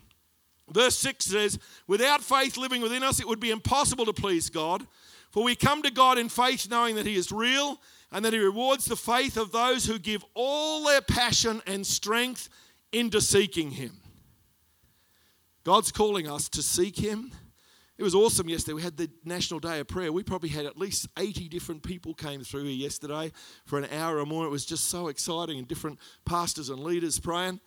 Verse 0.71 0.95
6 0.99 1.25
says, 1.25 1.59
Without 1.87 2.21
faith 2.21 2.59
living 2.59 2.83
within 2.83 3.03
us, 3.03 3.19
it 3.19 3.27
would 3.27 3.41
be 3.41 3.51
impossible 3.51 4.05
to 4.05 4.13
please 4.13 4.51
God. 4.51 4.87
For 5.31 5.43
we 5.43 5.57
come 5.57 5.81
to 5.81 5.91
God 5.91 6.19
in 6.19 6.29
faith, 6.29 6.69
knowing 6.71 6.97
that 6.97 7.07
He 7.07 7.15
is 7.15 7.33
real 7.33 7.81
and 8.13 8.27
that 8.27 8.35
He 8.35 8.41
rewards 8.41 8.85
the 8.85 8.95
faith 8.95 9.39
of 9.39 9.53
those 9.53 9.87
who 9.87 9.99
give 9.99 10.23
all 10.35 10.85
their 10.85 11.01
passion 11.01 11.63
and 11.67 11.87
strength 11.87 12.51
into 12.93 13.23
seeking 13.23 13.71
Him. 13.71 13.97
God's 15.65 15.91
calling 15.91 16.29
us 16.29 16.51
to 16.51 16.63
seek 16.63 16.99
Him. 16.99 17.33
It 17.99 18.05
was 18.05 18.15
awesome 18.15 18.49
yesterday. 18.49 18.75
We 18.75 18.83
had 18.83 18.97
the 18.97 19.11
National 19.25 19.59
Day 19.59 19.81
of 19.81 19.89
Prayer. 19.89 20.13
We 20.13 20.23
probably 20.23 20.51
had 20.51 20.67
at 20.67 20.79
least 20.79 21.09
80 21.19 21.49
different 21.49 21.83
people 21.83 22.15
came 22.15 22.45
through 22.45 22.63
here 22.63 22.73
yesterday 22.73 23.33
for 23.67 23.77
an 23.77 23.89
hour 23.93 24.19
or 24.19 24.25
more. 24.25 24.47
It 24.47 24.51
was 24.51 24.65
just 24.65 24.85
so 24.85 25.09
exciting 25.09 25.59
and 25.59 25.67
different 25.67 25.99
pastors 26.25 26.69
and 26.69 26.79
leaders 26.79 27.19
praying. 27.19 27.59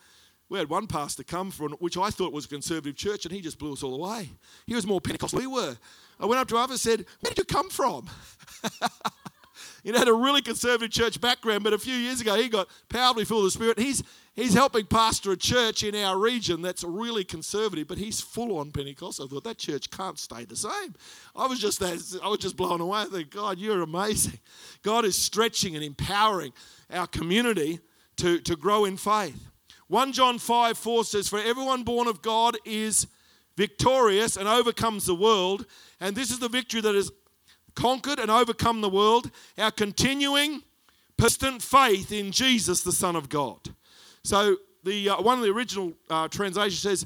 We 0.47 0.57
had 0.57 0.69
one 0.69 0.87
pastor 0.87 1.23
come 1.23 1.51
from 1.51 1.73
which 1.73 1.97
I 1.97 2.11
thought 2.11 2.31
was 2.31 2.45
a 2.45 2.47
conservative 2.47 2.95
church, 2.95 3.25
and 3.25 3.33
he 3.33 3.41
just 3.41 3.59
blew 3.59 3.73
us 3.73 3.83
all 3.83 3.93
away. 3.93 4.29
He 4.65 4.73
was 4.73 4.87
more 4.87 5.01
Pentecostal 5.01 5.39
than 5.39 5.49
we 5.49 5.55
were. 5.55 5.77
I 6.17 6.25
went 6.25 6.39
up 6.39 6.47
to 6.47 6.57
him 6.57 6.71
and 6.71 6.79
said, 6.79 7.05
Where 7.19 7.31
did 7.31 7.37
you 7.37 7.43
come 7.43 7.69
from? 7.69 8.09
you 9.83 9.91
he 9.91 9.97
had 9.97 10.07
a 10.07 10.13
really 10.13 10.41
conservative 10.41 10.91
church 10.91 11.19
background, 11.19 11.65
but 11.65 11.73
a 11.73 11.77
few 11.77 11.95
years 11.95 12.21
ago 12.21 12.35
he 12.35 12.47
got 12.47 12.69
powerfully 12.87 13.25
full 13.25 13.39
of 13.39 13.45
the 13.45 13.51
Spirit. 13.51 13.79
He's, 13.79 14.01
he's 14.33 14.53
helping 14.53 14.85
pastor 14.85 15.31
a 15.31 15.37
church 15.37 15.83
in 15.83 15.95
our 15.95 16.17
region 16.17 16.61
that's 16.61 16.83
really 16.83 17.23
conservative, 17.23 17.87
but 17.87 17.97
he's 17.97 18.21
full 18.21 18.57
on 18.57 18.71
Pentecostal. 18.71 19.25
I 19.25 19.27
thought 19.27 19.43
that 19.43 19.57
church 19.57 19.89
can't 19.89 20.17
stay 20.17 20.45
the 20.45 20.55
same. 20.55 20.95
I 21.35 21.47
was 21.47 21.59
just 21.59 21.79
that, 21.79 22.19
I 22.23 22.27
was 22.27 22.39
just 22.39 22.57
blown 22.57 22.81
away. 22.81 22.99
I 23.01 23.05
think, 23.05 23.31
God, 23.31 23.57
you're 23.57 23.81
amazing. 23.81 24.39
God 24.83 25.05
is 25.05 25.17
stretching 25.17 25.75
and 25.75 25.83
empowering 25.83 26.53
our 26.91 27.07
community 27.07 27.79
to, 28.17 28.39
to 28.39 28.55
grow 28.55 28.85
in 28.85 28.97
faith. 28.97 29.47
1 29.87 30.13
John 30.13 30.39
5 30.39 30.77
4 30.77 31.03
says, 31.03 31.27
For 31.27 31.39
everyone 31.39 31.83
born 31.83 32.07
of 32.07 32.21
God 32.21 32.57
is 32.65 33.07
victorious 33.57 34.37
and 34.37 34.47
overcomes 34.47 35.05
the 35.05 35.15
world. 35.15 35.65
And 35.99 36.15
this 36.15 36.31
is 36.31 36.39
the 36.39 36.47
victory 36.47 36.81
that 36.81 36.95
has 36.95 37.11
conquered 37.75 38.19
and 38.19 38.31
overcome 38.31 38.81
the 38.81 38.89
world 38.89 39.31
our 39.57 39.71
continuing, 39.71 40.63
persistent 41.17 41.61
faith 41.61 42.11
in 42.11 42.31
Jesus, 42.31 42.81
the 42.81 42.91
Son 42.91 43.15
of 43.15 43.29
God. 43.29 43.75
So, 44.23 44.57
the, 44.83 45.09
uh, 45.09 45.21
one 45.21 45.37
of 45.37 45.43
the 45.43 45.51
original 45.51 45.93
uh, 46.09 46.27
translations 46.27 46.81
says, 46.81 47.05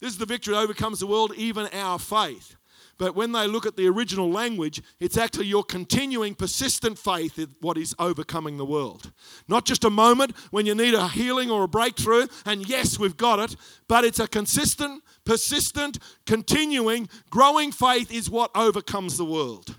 This 0.00 0.12
is 0.12 0.18
the 0.18 0.26
victory 0.26 0.54
that 0.54 0.60
overcomes 0.60 1.00
the 1.00 1.06
world, 1.06 1.32
even 1.36 1.66
our 1.72 1.98
faith. 1.98 2.56
But 2.98 3.14
when 3.14 3.30
they 3.30 3.46
look 3.46 3.64
at 3.64 3.76
the 3.76 3.86
original 3.86 4.28
language, 4.28 4.82
it's 4.98 5.16
actually 5.16 5.46
your 5.46 5.62
continuing, 5.62 6.34
persistent 6.34 6.98
faith 6.98 7.38
in 7.38 7.54
what 7.60 7.78
is 7.78 7.94
overcoming 7.98 8.56
the 8.56 8.64
world. 8.64 9.12
Not 9.46 9.64
just 9.64 9.84
a 9.84 9.90
moment 9.90 10.36
when 10.50 10.66
you 10.66 10.74
need 10.74 10.94
a 10.94 11.06
healing 11.06 11.48
or 11.48 11.62
a 11.62 11.68
breakthrough, 11.68 12.26
and 12.44 12.68
yes, 12.68 12.98
we've 12.98 13.16
got 13.16 13.38
it, 13.38 13.56
but 13.86 14.04
it's 14.04 14.18
a 14.18 14.26
consistent, 14.26 15.04
persistent, 15.24 15.98
continuing, 16.26 17.08
growing 17.30 17.70
faith 17.70 18.10
is 18.10 18.28
what 18.28 18.50
overcomes 18.56 19.16
the 19.16 19.24
world. 19.24 19.76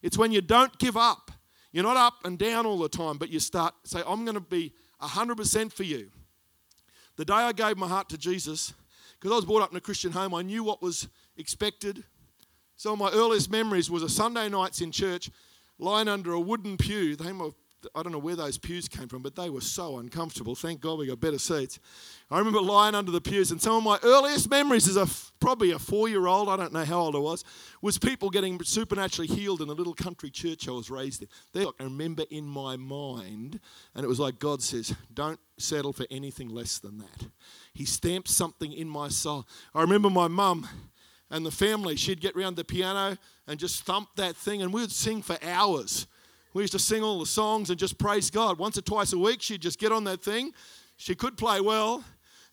It's 0.00 0.16
when 0.16 0.30
you 0.30 0.40
don't 0.40 0.78
give 0.78 0.96
up. 0.96 1.32
You're 1.72 1.84
not 1.84 1.96
up 1.96 2.24
and 2.24 2.38
down 2.38 2.66
all 2.66 2.78
the 2.78 2.88
time, 2.88 3.18
but 3.18 3.30
you 3.30 3.40
start 3.40 3.74
say, 3.84 4.02
I'm 4.06 4.24
going 4.24 4.34
to 4.34 4.40
be 4.40 4.72
100% 5.02 5.72
for 5.72 5.82
you. 5.82 6.10
The 7.20 7.26
day 7.26 7.34
I 7.34 7.52
gave 7.52 7.76
my 7.76 7.86
heart 7.86 8.08
to 8.08 8.16
Jesus, 8.16 8.72
because 9.18 9.30
I 9.30 9.36
was 9.36 9.44
brought 9.44 9.60
up 9.60 9.72
in 9.72 9.76
a 9.76 9.80
Christian 9.82 10.10
home, 10.10 10.34
I 10.34 10.40
knew 10.40 10.64
what 10.64 10.80
was 10.80 11.06
expected, 11.36 12.02
some 12.76 12.94
of 12.94 12.98
my 12.98 13.10
earliest 13.10 13.50
memories 13.50 13.90
was 13.90 14.02
a 14.02 14.08
Sunday 14.08 14.48
nights 14.48 14.80
in 14.80 14.90
church, 14.90 15.30
lying 15.78 16.08
under 16.08 16.32
a 16.32 16.40
wooden 16.40 16.78
pew. 16.78 17.16
They 17.16 17.30
were, 17.32 17.50
I 17.94 18.02
don't 18.02 18.12
know 18.12 18.18
where 18.18 18.36
those 18.36 18.58
pews 18.58 18.88
came 18.88 19.08
from, 19.08 19.22
but 19.22 19.36
they 19.36 19.50
were 19.50 19.60
so 19.60 19.98
uncomfortable. 19.98 20.54
Thank 20.54 20.80
God 20.80 20.98
we 20.98 21.06
got 21.06 21.20
better 21.20 21.38
seats. 21.38 21.78
I 22.30 22.38
remember 22.38 22.60
lying 22.60 22.94
under 22.94 23.10
the 23.10 23.20
pews, 23.20 23.50
and 23.50 23.60
some 23.60 23.76
of 23.76 23.82
my 23.82 23.98
earliest 24.02 24.50
memories 24.50 24.86
as 24.88 24.96
a 24.96 25.06
probably 25.40 25.70
a 25.70 25.78
four-year-old, 25.78 26.48
I 26.48 26.56
don't 26.56 26.72
know 26.72 26.84
how 26.84 27.00
old 27.00 27.16
I 27.16 27.18
was, 27.18 27.44
was 27.80 27.98
people 27.98 28.30
getting 28.30 28.62
supernaturally 28.62 29.26
healed 29.26 29.62
in 29.62 29.68
a 29.68 29.72
little 29.72 29.94
country 29.94 30.30
church 30.30 30.68
I 30.68 30.72
was 30.72 30.90
raised 30.90 31.22
in. 31.22 31.28
They, 31.52 31.64
I 31.64 31.84
remember 31.84 32.24
in 32.30 32.44
my 32.44 32.76
mind, 32.76 33.60
and 33.94 34.04
it 34.04 34.08
was 34.08 34.20
like 34.20 34.38
God 34.38 34.62
says, 34.62 34.94
"Don't 35.12 35.40
settle 35.58 35.92
for 35.92 36.06
anything 36.10 36.48
less 36.48 36.78
than 36.78 36.98
that." 36.98 37.28
He 37.72 37.84
stamped 37.84 38.28
something 38.28 38.72
in 38.72 38.88
my 38.88 39.08
soul. 39.08 39.46
I 39.74 39.80
remember 39.80 40.10
my 40.10 40.28
mum 40.28 40.68
and 41.30 41.46
the 41.46 41.50
family, 41.50 41.96
she'd 41.96 42.20
get 42.20 42.36
round 42.36 42.56
the 42.56 42.64
piano 42.64 43.16
and 43.46 43.58
just 43.58 43.84
thump 43.84 44.08
that 44.16 44.36
thing, 44.36 44.62
and 44.62 44.72
we 44.72 44.82
would 44.82 44.92
sing 44.92 45.22
for 45.22 45.38
hours. 45.42 46.06
We 46.52 46.62
used 46.62 46.72
to 46.72 46.78
sing 46.78 47.02
all 47.02 47.20
the 47.20 47.26
songs 47.26 47.70
and 47.70 47.78
just 47.78 47.96
praise 47.98 48.30
God. 48.30 48.58
Once 48.58 48.76
or 48.76 48.82
twice 48.82 49.12
a 49.12 49.18
week, 49.18 49.40
she'd 49.40 49.62
just 49.62 49.78
get 49.78 49.92
on 49.92 50.04
that 50.04 50.22
thing. 50.22 50.52
She 50.96 51.14
could 51.14 51.36
play 51.36 51.60
well, 51.60 52.04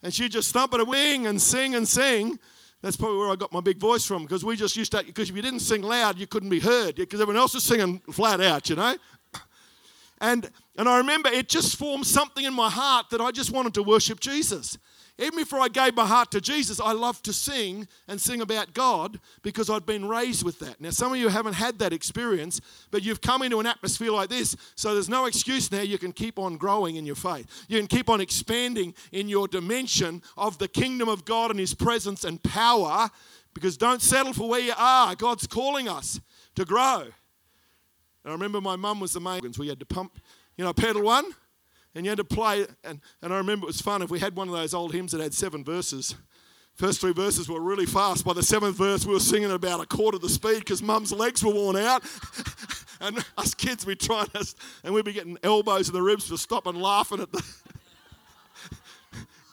and 0.03 0.13
she'd 0.13 0.31
just 0.31 0.53
thump 0.53 0.73
it 0.73 0.79
a 0.79 0.85
wing 0.85 1.25
and 1.25 1.41
sing 1.41 1.75
and 1.75 1.87
sing. 1.87 2.39
That's 2.81 2.95
probably 2.95 3.17
where 3.17 3.31
I 3.31 3.35
got 3.35 3.51
my 3.51 3.59
big 3.59 3.79
voice 3.79 4.05
from, 4.05 4.21
because 4.21 4.45
we 4.45 4.55
just 4.55 4.77
used 4.77 4.91
to, 4.91 5.03
because 5.03 5.29
if 5.31 5.35
you 5.35 5.41
didn't 5.41 5.61
sing 5.61 5.81
loud, 5.81 6.19
you 6.19 6.27
couldn't 6.27 6.49
be 6.49 6.59
heard, 6.59 6.95
because 6.95 7.19
everyone 7.19 7.41
else 7.41 7.55
was 7.55 7.63
singing 7.63 7.99
flat 8.11 8.39
out, 8.39 8.69
you 8.69 8.75
know? 8.75 8.95
And, 10.21 10.49
and 10.77 10.87
I 10.87 10.97
remember 10.97 11.29
it 11.29 11.49
just 11.49 11.75
formed 11.75 12.05
something 12.05 12.45
in 12.45 12.53
my 12.53 12.69
heart 12.69 13.09
that 13.09 13.19
I 13.19 13.31
just 13.31 13.51
wanted 13.51 13.73
to 13.75 13.83
worship 13.83 14.19
Jesus. 14.19 14.77
Even 15.19 15.39
before 15.39 15.59
I 15.59 15.67
gave 15.67 15.95
my 15.95 16.05
heart 16.05 16.29
to 16.31 16.41
Jesus, 16.41 16.79
I 16.79 16.91
loved 16.91 17.25
to 17.25 17.33
sing 17.33 17.87
and 18.07 18.21
sing 18.21 18.39
about 18.39 18.75
God 18.75 19.19
because 19.41 19.67
I'd 19.67 19.85
been 19.85 20.07
raised 20.07 20.43
with 20.43 20.59
that. 20.59 20.79
Now, 20.79 20.91
some 20.91 21.11
of 21.11 21.17
you 21.17 21.29
haven't 21.29 21.53
had 21.53 21.79
that 21.79 21.91
experience, 21.91 22.61
but 22.91 23.03
you've 23.03 23.21
come 23.21 23.41
into 23.41 23.59
an 23.59 23.65
atmosphere 23.65 24.11
like 24.11 24.29
this, 24.29 24.55
so 24.75 24.93
there's 24.93 25.09
no 25.09 25.25
excuse 25.25 25.71
now. 25.71 25.81
You 25.81 25.97
can 25.97 26.11
keep 26.11 26.37
on 26.37 26.57
growing 26.57 26.97
in 26.97 27.05
your 27.05 27.15
faith. 27.15 27.47
You 27.67 27.79
can 27.79 27.87
keep 27.87 28.11
on 28.11 28.21
expanding 28.21 28.93
in 29.11 29.27
your 29.27 29.47
dimension 29.47 30.21
of 30.37 30.59
the 30.59 30.67
kingdom 30.67 31.09
of 31.09 31.25
God 31.25 31.49
and 31.49 31.59
His 31.59 31.73
presence 31.73 32.23
and 32.23 32.41
power 32.43 33.09
because 33.55 33.75
don't 33.75 34.03
settle 34.03 34.33
for 34.33 34.47
where 34.47 34.59
you 34.59 34.73
are. 34.77 35.15
God's 35.15 35.47
calling 35.47 35.89
us 35.89 36.19
to 36.53 36.63
grow. 36.63 37.01
And 37.01 37.11
I 38.25 38.31
remember 38.31 38.61
my 38.61 38.75
mum 38.75 38.99
was 38.99 39.13
the 39.13 39.19
main, 39.19 39.41
we 39.57 39.67
had 39.67 39.79
to 39.79 39.85
pump, 39.85 40.19
you 40.57 40.63
know, 40.63 40.73
pedal 40.73 41.01
one 41.01 41.25
and 41.95 42.05
you 42.05 42.09
had 42.09 42.17
to 42.17 42.23
play. 42.23 42.65
And, 42.83 43.01
and 43.21 43.33
I 43.33 43.37
remember 43.37 43.65
it 43.65 43.67
was 43.67 43.81
fun 43.81 44.01
if 44.01 44.09
we 44.09 44.19
had 44.19 44.35
one 44.35 44.47
of 44.47 44.53
those 44.53 44.73
old 44.73 44.93
hymns 44.93 45.11
that 45.11 45.21
had 45.21 45.33
seven 45.33 45.63
verses. 45.63 46.15
First 46.75 47.01
three 47.01 47.13
verses 47.13 47.49
were 47.49 47.59
really 47.59 47.87
fast. 47.87 48.23
By 48.23 48.33
the 48.33 48.43
seventh 48.43 48.77
verse, 48.77 49.05
we 49.05 49.13
were 49.13 49.19
singing 49.19 49.49
at 49.49 49.55
about 49.55 49.81
a 49.81 49.87
quarter 49.87 50.17
of 50.17 50.21
the 50.21 50.29
speed 50.29 50.59
because 50.59 50.83
mum's 50.83 51.11
legs 51.11 51.43
were 51.43 51.53
worn 51.53 51.75
out. 51.75 52.03
and 53.01 53.25
us 53.35 53.55
kids, 53.55 53.85
we'd 53.85 53.99
try 53.99 54.25
and, 54.33 54.53
and 54.83 54.93
we'd 54.93 55.05
be 55.05 55.13
getting 55.13 55.37
elbows 55.41 55.89
in 55.89 55.95
the 55.95 56.01
ribs 56.01 56.27
for 56.27 56.37
stopping 56.37 56.75
laughing 56.75 57.19
at 57.19 57.31
the. 57.31 57.43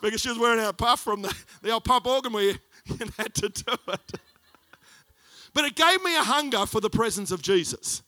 because 0.03 0.21
she 0.21 0.29
was 0.29 0.39
wearing 0.39 0.61
our 0.61 0.75
puff 0.75 1.01
from 1.01 1.23
the, 1.23 1.35
the 1.63 1.71
old 1.71 1.85
pump 1.85 2.07
organ 2.07 2.33
we 2.33 2.59
had 3.17 3.35
to 3.35 3.49
do 3.49 3.73
it. 3.89 4.13
But 5.55 5.65
it 5.65 5.77
gave 5.77 6.03
me 6.03 6.15
a 6.17 6.25
hunger 6.25 6.67
for 6.67 6.81
the 6.81 6.91
presence 6.91 7.31
of 7.31 7.41
Jesus. 7.41 8.03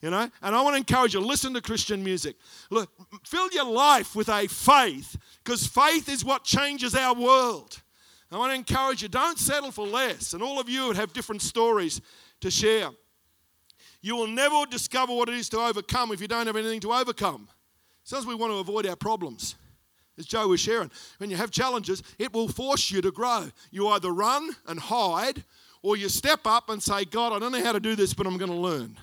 You 0.00 0.10
know, 0.10 0.30
and 0.42 0.54
I 0.54 0.62
want 0.62 0.74
to 0.74 0.78
encourage 0.78 1.14
you 1.14 1.20
listen 1.20 1.52
to 1.54 1.60
Christian 1.60 2.04
music. 2.04 2.36
Look, 2.70 2.88
fill 3.24 3.50
your 3.50 3.64
life 3.64 4.14
with 4.14 4.28
a 4.28 4.46
faith 4.46 5.16
because 5.42 5.66
faith 5.66 6.08
is 6.08 6.24
what 6.24 6.44
changes 6.44 6.94
our 6.94 7.14
world. 7.14 7.82
I 8.30 8.36
want 8.36 8.52
to 8.52 8.56
encourage 8.56 9.02
you 9.02 9.08
don't 9.08 9.38
settle 9.38 9.72
for 9.72 9.86
less. 9.86 10.34
And 10.34 10.42
all 10.42 10.60
of 10.60 10.68
you 10.68 10.86
would 10.86 10.96
have 10.96 11.12
different 11.12 11.42
stories 11.42 12.00
to 12.40 12.50
share. 12.50 12.90
You 14.00 14.14
will 14.14 14.28
never 14.28 14.66
discover 14.66 15.12
what 15.14 15.28
it 15.28 15.34
is 15.34 15.48
to 15.48 15.58
overcome 15.58 16.12
if 16.12 16.20
you 16.20 16.28
don't 16.28 16.46
have 16.46 16.56
anything 16.56 16.80
to 16.80 16.92
overcome. 16.92 17.48
Sometimes 18.04 18.26
we 18.26 18.34
want 18.36 18.52
to 18.52 18.58
avoid 18.58 18.86
our 18.86 18.96
problems. 18.96 19.56
As 20.16 20.26
Joe 20.26 20.48
was 20.48 20.60
sharing, 20.60 20.90
when 21.18 21.30
you 21.30 21.36
have 21.36 21.50
challenges, 21.50 22.02
it 22.18 22.32
will 22.32 22.48
force 22.48 22.90
you 22.90 23.00
to 23.02 23.10
grow. 23.10 23.48
You 23.70 23.88
either 23.88 24.12
run 24.12 24.50
and 24.66 24.78
hide, 24.78 25.44
or 25.82 25.96
you 25.96 26.08
step 26.08 26.40
up 26.44 26.70
and 26.70 26.82
say, 26.82 27.04
God, 27.04 27.32
I 27.32 27.38
don't 27.38 27.52
know 27.52 27.62
how 27.62 27.72
to 27.72 27.80
do 27.80 27.94
this, 27.94 28.14
but 28.14 28.26
I'm 28.26 28.36
going 28.36 28.50
to 28.50 28.56
learn. 28.56 28.96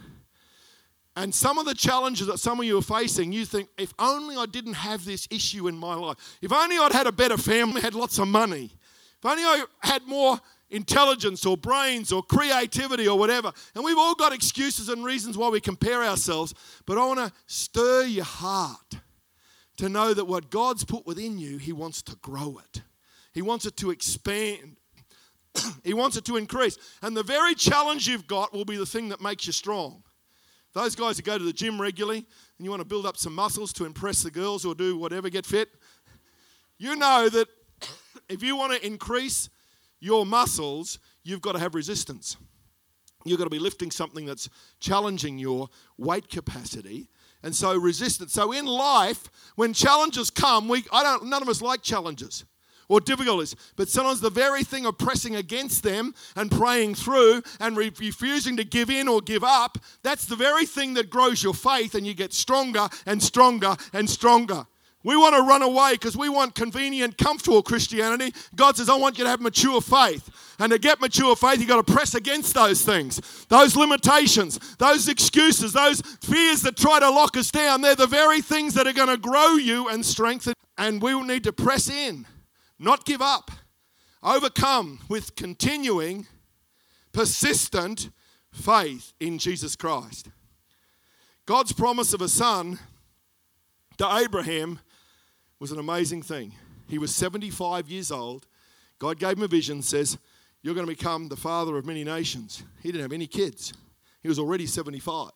And 1.17 1.33
some 1.33 1.57
of 1.57 1.65
the 1.65 1.73
challenges 1.73 2.27
that 2.27 2.39
some 2.39 2.59
of 2.59 2.65
you 2.65 2.77
are 2.77 2.81
facing, 2.81 3.31
you 3.31 3.45
think, 3.45 3.69
if 3.77 3.93
only 3.97 4.35
I 4.35 4.45
didn't 4.45 4.73
have 4.73 5.05
this 5.05 5.27
issue 5.31 5.67
in 5.67 5.75
my 5.75 5.95
life, 5.95 6.17
if 6.41 6.51
only 6.51 6.77
I'd 6.77 6.91
had 6.91 7.07
a 7.07 7.11
better 7.11 7.37
family, 7.37 7.81
had 7.81 7.93
lots 7.93 8.19
of 8.19 8.27
money, 8.27 8.71
if 9.17 9.25
only 9.25 9.43
I 9.43 9.63
had 9.81 10.05
more 10.07 10.39
intelligence 10.69 11.45
or 11.45 11.55
brains 11.55 12.11
or 12.11 12.21
creativity 12.21 13.07
or 13.07 13.17
whatever. 13.17 13.53
And 13.75 13.85
we've 13.85 13.97
all 13.97 14.15
got 14.15 14.33
excuses 14.33 14.89
and 14.89 15.05
reasons 15.05 15.37
why 15.37 15.49
we 15.49 15.61
compare 15.61 16.03
ourselves, 16.03 16.53
but 16.85 16.97
I 16.97 17.05
want 17.05 17.19
to 17.19 17.31
stir 17.47 18.03
your 18.03 18.25
heart 18.25 18.97
to 19.77 19.87
know 19.87 20.13
that 20.13 20.25
what 20.25 20.49
God's 20.49 20.83
put 20.83 21.05
within 21.05 21.37
you, 21.37 21.57
He 21.57 21.71
wants 21.71 22.01
to 22.03 22.15
grow 22.17 22.59
it, 22.59 22.81
He 23.33 23.41
wants 23.41 23.65
it 23.65 23.77
to 23.77 23.91
expand. 23.91 24.77
he 25.85 25.93
wants 25.93 26.17
it 26.17 26.25
to 26.25 26.35
increase. 26.35 26.77
And 27.01 27.15
the 27.15 27.23
very 27.23 27.55
challenge 27.55 28.09
you've 28.09 28.27
got 28.27 28.53
will 28.53 28.65
be 28.65 28.75
the 28.75 28.85
thing 28.85 29.07
that 29.07 29.21
makes 29.21 29.47
you 29.47 29.53
strong. 29.53 30.03
Those 30.75 30.93
guys 30.93 31.15
who 31.15 31.23
go 31.23 31.37
to 31.37 31.43
the 31.43 31.53
gym 31.53 31.81
regularly 31.81 32.17
and 32.57 32.65
you 32.65 32.69
want 32.69 32.81
to 32.81 32.87
build 32.87 33.05
up 33.05 33.15
some 33.15 33.33
muscles 33.33 33.71
to 33.73 33.85
impress 33.85 34.21
the 34.21 34.29
girls 34.29 34.65
or 34.65 34.75
do 34.75 34.97
whatever, 34.97 35.29
get 35.29 35.45
fit, 35.45 35.69
you 36.77 36.97
know 36.97 37.29
that 37.29 37.47
if 38.27 38.43
you 38.43 38.57
want 38.57 38.73
to 38.73 38.85
increase 38.85 39.49
your 40.01 40.25
muscles, 40.25 40.99
you've 41.23 41.39
got 41.39 41.53
to 41.53 41.59
have 41.59 41.75
resistance. 41.75 42.35
You've 43.23 43.37
got 43.37 43.45
to 43.45 43.49
be 43.49 43.57
lifting 43.57 43.89
something 43.89 44.25
that's 44.25 44.49
challenging 44.81 45.39
your 45.39 45.69
weight 45.97 46.29
capacity. 46.29 47.07
And 47.41 47.55
so 47.55 47.77
resistance. 47.77 48.33
So 48.33 48.51
in 48.51 48.65
life, 48.65 49.29
when 49.55 49.71
challenges 49.71 50.29
come, 50.29 50.67
we 50.67 50.83
I 50.91 51.03
don't 51.03 51.27
none 51.27 51.41
of 51.41 51.47
us 51.47 51.61
like 51.61 51.83
challenges 51.83 52.43
or 52.87 52.99
difficulties. 52.99 53.55
But 53.75 53.89
sometimes 53.89 54.21
the 54.21 54.29
very 54.29 54.63
thing 54.63 54.85
of 54.85 54.97
pressing 54.97 55.35
against 55.35 55.83
them 55.83 56.13
and 56.35 56.51
praying 56.51 56.95
through 56.95 57.43
and 57.59 57.77
refusing 57.77 58.57
to 58.57 58.63
give 58.63 58.89
in 58.89 59.07
or 59.07 59.21
give 59.21 59.43
up, 59.43 59.77
that's 60.03 60.25
the 60.25 60.35
very 60.35 60.65
thing 60.65 60.93
that 60.95 61.09
grows 61.09 61.43
your 61.43 61.53
faith 61.53 61.95
and 61.95 62.05
you 62.05 62.13
get 62.13 62.33
stronger 62.33 62.87
and 63.05 63.21
stronger 63.21 63.75
and 63.93 64.09
stronger. 64.09 64.65
We 65.05 65.15
want 65.15 65.35
to 65.35 65.43
run 65.43 65.61
away 65.61 65.93
because 65.93 66.17
we 66.17 66.29
want 66.29 66.55
convenient, 66.55 67.19
comfortable 67.19 67.61
Christianity. 67.61 68.33
God 68.55 68.75
says, 68.75 68.89
I 68.89 68.95
want 68.95 69.19
you 69.19 69.23
to 69.23 69.29
have 69.29 69.39
mature 69.39 69.79
faith. 69.79 70.55
And 70.57 70.71
to 70.71 70.79
get 70.79 70.99
mature 70.99 71.35
faith, 71.35 71.59
you've 71.59 71.67
got 71.67 71.85
to 71.85 71.93
press 71.93 72.15
against 72.15 72.55
those 72.55 72.81
things, 72.81 73.45
those 73.47 73.75
limitations, 73.75 74.59
those 74.77 75.07
excuses, 75.07 75.73
those 75.73 76.01
fears 76.01 76.63
that 76.63 76.75
try 76.75 76.99
to 76.99 77.09
lock 77.11 77.37
us 77.37 77.51
down. 77.51 77.81
They're 77.81 77.93
the 77.93 78.07
very 78.07 78.41
things 78.41 78.73
that 78.73 78.87
are 78.87 78.93
going 78.93 79.09
to 79.09 79.17
grow 79.17 79.53
you 79.53 79.89
and 79.89 80.03
strengthen. 80.03 80.55
And 80.75 80.99
we 80.99 81.13
will 81.13 81.23
need 81.23 81.43
to 81.43 81.53
press 81.53 81.87
in 81.87 82.25
not 82.77 83.05
give 83.05 83.21
up, 83.21 83.51
overcome 84.21 84.99
with 85.09 85.35
continuing, 85.35 86.27
persistent 87.11 88.09
faith 88.51 89.13
in 89.19 89.37
Jesus 89.37 89.75
Christ. 89.75 90.29
God's 91.45 91.71
promise 91.71 92.13
of 92.13 92.21
a 92.21 92.27
son 92.27 92.79
to 93.97 94.15
Abraham 94.17 94.79
was 95.59 95.71
an 95.71 95.79
amazing 95.79 96.21
thing. 96.21 96.53
He 96.87 96.97
was 96.97 97.15
75 97.15 97.89
years 97.89 98.11
old. 98.11 98.47
God 98.99 99.19
gave 99.19 99.37
him 99.37 99.43
a 99.43 99.47
vision, 99.47 99.81
says, 99.81 100.17
You're 100.61 100.75
going 100.75 100.87
to 100.87 100.95
become 100.95 101.27
the 101.27 101.35
father 101.35 101.77
of 101.77 101.85
many 101.85 102.03
nations. 102.03 102.63
He 102.81 102.91
didn't 102.91 103.03
have 103.03 103.13
any 103.13 103.27
kids, 103.27 103.73
he 104.21 104.27
was 104.27 104.39
already 104.39 104.65
75. 104.65 105.31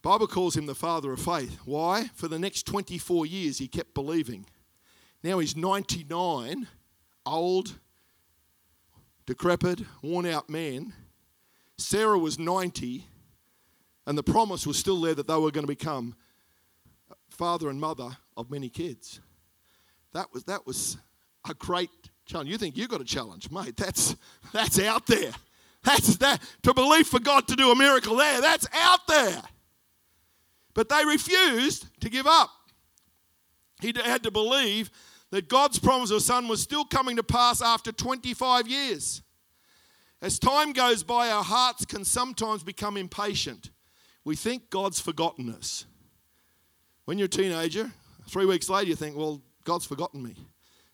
Bible 0.00 0.28
calls 0.28 0.56
him 0.56 0.66
the 0.66 0.74
father 0.74 1.12
of 1.12 1.20
faith. 1.20 1.58
Why? 1.64 2.08
For 2.14 2.28
the 2.28 2.38
next 2.38 2.66
24 2.66 3.26
years, 3.26 3.58
he 3.58 3.66
kept 3.66 3.94
believing 3.94 4.46
now 5.22 5.38
he's 5.38 5.56
99, 5.56 6.66
old, 7.26 7.74
decrepit, 9.26 9.80
worn 10.02 10.26
out 10.26 10.48
man. 10.48 10.92
Sarah 11.76 12.18
was 12.18 12.38
90, 12.38 13.04
and 14.06 14.18
the 14.18 14.22
promise 14.22 14.66
was 14.66 14.78
still 14.78 15.00
there 15.00 15.14
that 15.14 15.26
they 15.26 15.36
were 15.36 15.50
going 15.50 15.66
to 15.66 15.72
become 15.72 16.14
father 17.30 17.68
and 17.68 17.80
mother 17.80 18.16
of 18.36 18.50
many 18.50 18.68
kids. 18.68 19.20
That 20.12 20.32
was, 20.32 20.44
that 20.44 20.66
was 20.66 20.96
a 21.48 21.54
great 21.54 21.90
challenge. 22.26 22.50
you 22.50 22.58
think 22.58 22.76
you 22.76 22.88
got 22.88 23.00
a 23.00 23.04
challenge, 23.04 23.50
mate? 23.50 23.76
That's 23.76 24.16
that's 24.52 24.80
out 24.80 25.06
there. 25.06 25.32
That's 25.84 26.16
that 26.16 26.42
to 26.62 26.74
believe 26.74 27.06
for 27.06 27.20
God 27.20 27.46
to 27.48 27.56
do 27.56 27.70
a 27.70 27.76
miracle 27.76 28.16
there. 28.16 28.40
That's 28.40 28.66
out 28.74 29.06
there. 29.06 29.42
But 30.74 30.88
they 30.88 31.04
refused 31.04 31.86
to 32.00 32.10
give 32.10 32.26
up. 32.26 32.50
He 33.80 33.92
had 34.04 34.22
to 34.24 34.30
believe 34.30 34.90
that 35.30 35.48
God's 35.48 35.78
promise 35.78 36.10
of 36.10 36.18
a 36.18 36.20
son 36.20 36.48
was 36.48 36.62
still 36.62 36.84
coming 36.84 37.16
to 37.16 37.22
pass 37.22 37.60
after 37.60 37.92
25 37.92 38.66
years. 38.68 39.22
As 40.20 40.38
time 40.38 40.72
goes 40.72 41.02
by, 41.02 41.30
our 41.30 41.44
hearts 41.44 41.84
can 41.84 42.04
sometimes 42.04 42.62
become 42.62 42.96
impatient. 42.96 43.70
We 44.24 44.36
think 44.36 44.70
God's 44.70 45.00
forgotten 45.00 45.50
us. 45.50 45.86
When 47.04 47.18
you're 47.18 47.26
a 47.26 47.28
teenager, 47.28 47.90
three 48.28 48.44
weeks 48.44 48.68
later, 48.68 48.88
you 48.88 48.96
think, 48.96 49.16
well, 49.16 49.40
God's 49.64 49.86
forgotten 49.86 50.22
me. 50.22 50.34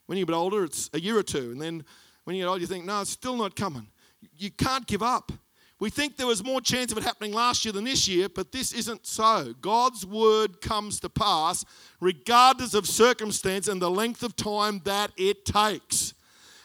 When 0.07 0.19
you 0.19 0.27
get 0.27 0.35
older, 0.35 0.65
it's 0.65 0.91
a 0.93 1.01
year 1.01 1.17
or 1.17 1.23
two. 1.23 1.51
And 1.51 1.61
then 1.61 1.85
when 2.25 2.37
you 2.37 2.43
get 2.43 2.49
older, 2.49 2.61
you 2.61 2.67
think, 2.67 2.85
no, 2.85 3.01
it's 3.01 3.11
still 3.11 3.37
not 3.37 3.57
coming. 3.57 3.89
You 4.37 4.51
can't 4.51 4.87
give 4.87 5.03
up. 5.03 5.33
We 5.81 5.91
think 5.91 6.17
there 6.17 6.27
was 6.27 6.45
more 6.45 6.61
chance 6.61 6.93
of 6.93 6.99
it 6.99 7.05
happening 7.05 7.33
last 7.33 7.65
year 7.65 7.73
than 7.73 7.85
this 7.85 8.07
year, 8.07 8.29
but 8.29 8.53
this 8.53 8.73
isn't 8.73 9.07
so. 9.07 9.55
God's 9.61 10.07
word 10.07 10.61
comes 10.61 11.01
to 11.01 11.09
pass 11.09 11.65
regardless 12.01 12.75
of 12.75 12.87
circumstance 12.87 13.67
and 13.67 13.83
the 13.83 13.91
length 13.91 14.23
of 14.23 14.37
time 14.37 14.81
that 14.85 15.11
it 15.17 15.45
takes. 15.45 16.15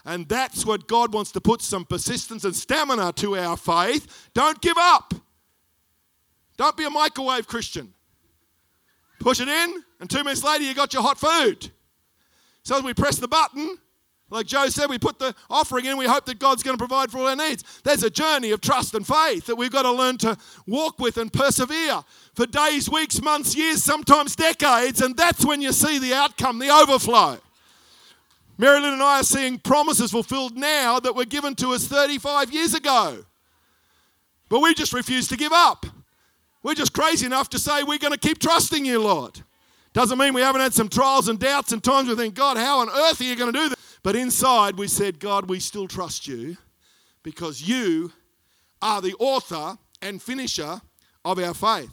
And 0.05 0.27
that's 0.29 0.65
what 0.65 0.87
God 0.87 1.13
wants 1.13 1.31
to 1.33 1.41
put 1.41 1.61
some 1.61 1.85
persistence 1.85 2.43
and 2.43 2.55
stamina 2.55 3.13
to 3.13 3.35
our 3.35 3.57
faith. 3.57 4.29
Don't 4.33 4.61
give 4.61 4.77
up. 4.77 5.13
Don't 6.55 6.77
be 6.77 6.85
a 6.85 6.89
microwave 6.89 7.47
Christian. 7.47 7.93
Push 9.19 9.41
it 9.41 9.47
in, 9.47 9.83
and 9.99 10.09
two 10.09 10.23
minutes 10.23 10.43
later, 10.43 10.63
you 10.63 10.73
got 10.73 10.93
your 10.93 11.03
hot 11.03 11.17
food. 11.17 11.71
So 12.63 12.79
we 12.81 12.93
press 12.93 13.17
the 13.17 13.27
button, 13.27 13.77
like 14.29 14.45
Joe 14.45 14.67
said, 14.67 14.89
we 14.89 14.99
put 14.99 15.17
the 15.19 15.33
offering 15.49 15.85
in, 15.85 15.97
we 15.97 16.05
hope 16.05 16.25
that 16.25 16.39
God's 16.39 16.61
going 16.61 16.77
to 16.77 16.81
provide 16.81 17.11
for 17.11 17.19
all 17.19 17.27
our 17.27 17.35
needs. 17.35 17.63
There's 17.83 18.03
a 18.03 18.09
journey 18.09 18.51
of 18.51 18.61
trust 18.61 18.93
and 18.93 19.05
faith 19.05 19.47
that 19.47 19.55
we've 19.55 19.71
got 19.71 19.83
to 19.83 19.91
learn 19.91 20.17
to 20.19 20.37
walk 20.67 20.99
with 20.99 21.17
and 21.17 21.31
persevere 21.31 22.03
for 22.35 22.45
days, 22.45 22.89
weeks, 22.89 23.21
months, 23.21 23.55
years, 23.55 23.83
sometimes 23.83 24.35
decades, 24.35 25.01
and 25.01 25.17
that's 25.17 25.45
when 25.45 25.61
you 25.61 25.71
see 25.71 25.97
the 25.99 26.13
outcome, 26.13 26.59
the 26.59 26.69
overflow. 26.69 27.37
Marilyn 28.57 28.93
and 28.93 29.01
I 29.01 29.21
are 29.21 29.23
seeing 29.23 29.57
promises 29.57 30.11
fulfilled 30.11 30.57
now 30.57 30.99
that 30.99 31.15
were 31.15 31.25
given 31.25 31.55
to 31.55 31.69
us 31.69 31.87
35 31.87 32.51
years 32.51 32.73
ago. 32.73 33.25
But 34.49 34.59
we 34.59 34.73
just 34.73 34.93
refuse 34.93 35.27
to 35.29 35.37
give 35.37 35.53
up. 35.53 35.85
We're 36.61 36.73
just 36.73 36.91
crazy 36.93 37.25
enough 37.25 37.49
to 37.51 37.59
say 37.59 37.83
we're 37.83 37.99
going 37.99 38.13
to 38.13 38.19
keep 38.19 38.39
trusting 38.39 38.83
you, 38.83 39.01
Lord. 39.01 39.41
Doesn't 39.93 40.17
mean 40.17 40.33
we 40.33 40.41
haven't 40.41 40.61
had 40.61 40.73
some 40.73 40.89
trials 40.89 41.29
and 41.29 41.39
doubts 41.39 41.71
and 41.71 41.83
times 41.83 42.09
we 42.09 42.15
think, 42.15 42.35
God, 42.35 42.57
how 42.57 42.79
on 42.79 42.89
earth 42.89 43.21
are 43.21 43.23
you 43.23 43.35
going 43.35 43.53
to 43.53 43.57
do 43.57 43.69
this? 43.69 43.78
But 44.03 44.15
inside 44.15 44.77
we 44.77 44.87
said, 44.87 45.19
God, 45.19 45.49
we 45.49 45.59
still 45.59 45.87
trust 45.87 46.27
you 46.27 46.57
because 47.23 47.61
you 47.61 48.11
are 48.81 49.01
the 49.01 49.15
author 49.19 49.77
and 50.01 50.21
finisher 50.21 50.81
of 51.25 51.39
our 51.39 51.53
faith. 51.53 51.91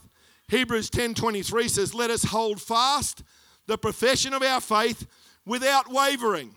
Hebrews 0.49 0.91
10:23 0.91 1.69
says, 1.69 1.95
"Let 1.95 2.11
us 2.11 2.25
hold 2.25 2.63
fast 2.63 3.23
the 3.67 3.77
profession 3.77 4.33
of 4.33 4.43
our 4.43 4.61
faith 4.61 5.07
without 5.45 5.91
wavering, 5.91 6.55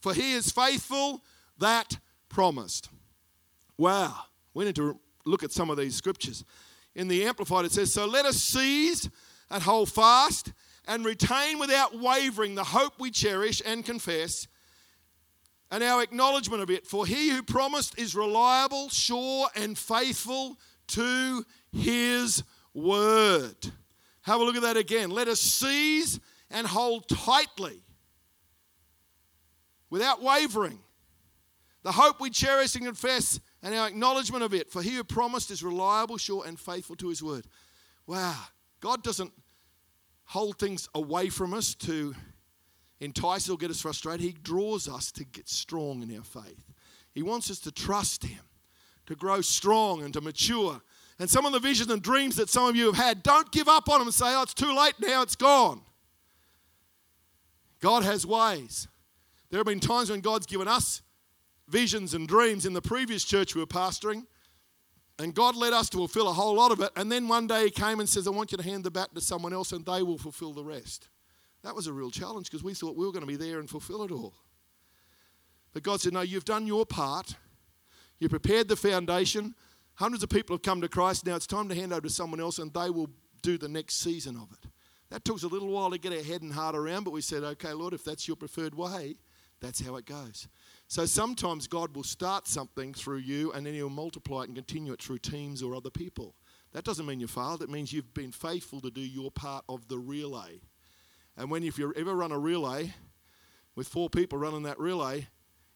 for 0.00 0.14
he 0.14 0.32
is 0.32 0.50
faithful 0.50 1.22
that 1.58 1.98
promised." 2.30 2.88
Wow, 3.76 4.24
we 4.54 4.64
need 4.64 4.76
to 4.76 4.98
look 5.26 5.42
at 5.42 5.52
some 5.52 5.68
of 5.68 5.76
these 5.76 5.94
scriptures. 5.94 6.44
In 6.94 7.06
the 7.06 7.24
Amplified, 7.24 7.66
it 7.66 7.72
says, 7.72 7.92
So 7.92 8.06
let 8.06 8.26
us 8.26 8.42
seize 8.42 9.08
and 9.50 9.62
hold 9.62 9.92
fast 9.92 10.52
and 10.86 11.04
retain 11.04 11.58
without 11.58 11.96
wavering 11.96 12.54
the 12.54 12.64
hope 12.64 12.94
we 12.98 13.10
cherish 13.10 13.62
and 13.64 13.84
confess 13.84 14.48
and 15.70 15.82
our 15.82 16.02
acknowledgement 16.02 16.62
of 16.62 16.70
it. 16.70 16.86
For 16.86 17.06
he 17.06 17.30
who 17.30 17.42
promised 17.42 17.98
is 17.98 18.14
reliable, 18.14 18.88
sure, 18.88 19.48
and 19.54 19.76
faithful 19.76 20.56
to 20.88 21.44
his 21.72 22.42
word. 22.74 23.72
Have 24.22 24.40
a 24.40 24.44
look 24.44 24.56
at 24.56 24.62
that 24.62 24.76
again. 24.76 25.10
Let 25.10 25.28
us 25.28 25.40
seize 25.40 26.20
and 26.50 26.66
hold 26.66 27.08
tightly 27.08 27.82
without 29.90 30.22
wavering 30.22 30.78
the 31.82 31.92
hope 31.92 32.20
we 32.20 32.30
cherish 32.30 32.74
and 32.74 32.84
confess 32.84 33.40
and 33.62 33.74
our 33.74 33.88
acknowledgement 33.88 34.44
of 34.44 34.54
it. 34.54 34.70
For 34.70 34.82
he 34.82 34.96
who 34.96 35.04
promised 35.04 35.50
is 35.50 35.62
reliable, 35.62 36.18
sure, 36.18 36.44
and 36.46 36.58
faithful 36.58 36.96
to 36.96 37.08
his 37.08 37.22
word. 37.22 37.46
Wow. 38.06 38.36
God 38.80 39.02
doesn't 39.02 39.32
hold 40.24 40.58
things 40.58 40.88
away 40.94 41.30
from 41.30 41.54
us 41.54 41.74
to 41.74 42.14
entice 43.00 43.48
or 43.48 43.56
get 43.56 43.70
us 43.70 43.80
frustrated. 43.80 44.20
He 44.20 44.32
draws 44.32 44.88
us 44.88 45.12
to 45.12 45.24
get 45.24 45.48
strong 45.48 46.02
in 46.02 46.16
our 46.16 46.24
faith. 46.24 46.64
He 47.12 47.22
wants 47.22 47.50
us 47.50 47.58
to 47.60 47.72
trust 47.72 48.24
Him, 48.24 48.40
to 49.06 49.14
grow 49.14 49.40
strong 49.40 50.02
and 50.02 50.12
to 50.14 50.20
mature. 50.20 50.80
And 51.18 51.28
some 51.28 51.46
of 51.46 51.52
the 51.52 51.58
visions 51.58 51.90
and 51.90 52.02
dreams 52.02 52.36
that 52.36 52.48
some 52.48 52.68
of 52.68 52.76
you 52.76 52.86
have 52.86 52.96
had, 52.96 53.22
don't 53.22 53.50
give 53.50 53.68
up 53.68 53.88
on 53.88 53.98
them 53.98 54.08
and 54.08 54.14
say, 54.14 54.26
oh, 54.28 54.42
it's 54.42 54.54
too 54.54 54.76
late 54.76 54.94
now, 55.00 55.22
it's 55.22 55.36
gone. 55.36 55.80
God 57.80 58.04
has 58.04 58.26
ways. 58.26 58.88
There 59.50 59.58
have 59.58 59.66
been 59.66 59.80
times 59.80 60.10
when 60.10 60.20
God's 60.20 60.46
given 60.46 60.68
us 60.68 61.02
visions 61.68 62.14
and 62.14 62.26
dreams 62.26 62.66
in 62.66 62.72
the 62.72 62.82
previous 62.82 63.24
church 63.24 63.54
we 63.54 63.60
were 63.60 63.66
pastoring, 63.66 64.26
and 65.18 65.34
God 65.34 65.56
led 65.56 65.72
us 65.72 65.88
to 65.90 65.96
fulfill 65.96 66.28
a 66.28 66.32
whole 66.32 66.54
lot 66.54 66.70
of 66.70 66.80
it. 66.80 66.90
And 66.96 67.10
then 67.10 67.26
one 67.26 67.46
day 67.46 67.64
He 67.64 67.70
came 67.70 67.98
and 68.00 68.08
says, 68.08 68.26
I 68.26 68.30
want 68.30 68.52
you 68.52 68.58
to 68.58 68.64
hand 68.64 68.84
the 68.84 68.90
baton 68.90 69.14
to 69.14 69.20
someone 69.20 69.52
else, 69.52 69.72
and 69.72 69.84
they 69.84 70.02
will 70.02 70.18
fulfill 70.18 70.52
the 70.52 70.64
rest. 70.64 71.08
That 71.62 71.74
was 71.74 71.86
a 71.86 71.92
real 71.92 72.10
challenge 72.10 72.50
because 72.50 72.62
we 72.62 72.74
thought 72.74 72.96
we 72.96 73.04
were 73.04 73.12
going 73.12 73.22
to 73.22 73.26
be 73.26 73.36
there 73.36 73.58
and 73.58 73.68
fulfill 73.68 74.04
it 74.04 74.12
all. 74.12 74.34
But 75.72 75.82
God 75.82 76.00
said, 76.00 76.12
No, 76.12 76.20
you've 76.20 76.44
done 76.44 76.66
your 76.66 76.86
part. 76.86 77.34
You 78.18 78.28
prepared 78.28 78.68
the 78.68 78.76
foundation. 78.76 79.54
Hundreds 79.94 80.22
of 80.22 80.28
people 80.28 80.54
have 80.54 80.62
come 80.62 80.80
to 80.80 80.88
Christ. 80.88 81.26
Now 81.26 81.36
it's 81.36 81.46
time 81.46 81.68
to 81.68 81.74
hand 81.74 81.92
over 81.92 82.02
to 82.02 82.10
someone 82.10 82.40
else 82.40 82.58
and 82.58 82.72
they 82.72 82.90
will 82.90 83.10
do 83.42 83.58
the 83.58 83.68
next 83.68 83.96
season 83.96 84.36
of 84.36 84.48
it. 84.52 84.70
That 85.10 85.24
took 85.24 85.36
us 85.36 85.42
a 85.42 85.48
little 85.48 85.68
while 85.68 85.90
to 85.90 85.98
get 85.98 86.12
our 86.12 86.22
head 86.22 86.42
and 86.42 86.52
heart 86.52 86.76
around, 86.76 87.04
but 87.04 87.12
we 87.12 87.20
said, 87.20 87.42
Okay, 87.42 87.72
Lord, 87.72 87.94
if 87.94 88.04
that's 88.04 88.28
your 88.28 88.36
preferred 88.36 88.74
way, 88.74 89.16
that's 89.60 89.84
how 89.84 89.96
it 89.96 90.06
goes. 90.06 90.48
So 90.86 91.04
sometimes 91.04 91.66
God 91.66 91.94
will 91.94 92.04
start 92.04 92.46
something 92.46 92.94
through 92.94 93.18
you 93.18 93.52
and 93.52 93.66
then 93.66 93.74
He'll 93.74 93.90
multiply 93.90 94.42
it 94.42 94.48
and 94.48 94.54
continue 94.54 94.92
it 94.92 95.02
through 95.02 95.18
teams 95.18 95.62
or 95.62 95.74
other 95.74 95.90
people. 95.90 96.34
That 96.72 96.84
doesn't 96.84 97.06
mean 97.06 97.20
you 97.20 97.26
failed, 97.26 97.62
it 97.62 97.70
means 97.70 97.92
you've 97.92 98.14
been 98.14 98.32
faithful 98.32 98.80
to 98.82 98.90
do 98.90 99.00
your 99.00 99.30
part 99.30 99.64
of 99.68 99.88
the 99.88 99.98
relay. 99.98 100.60
And 101.38 101.50
when 101.50 101.62
if 101.62 101.78
you 101.78 101.94
ever 101.96 102.14
run 102.14 102.32
a 102.32 102.38
relay 102.38 102.92
with 103.76 103.86
four 103.86 104.10
people 104.10 104.38
running 104.38 104.64
that 104.64 104.78
relay, 104.78 105.28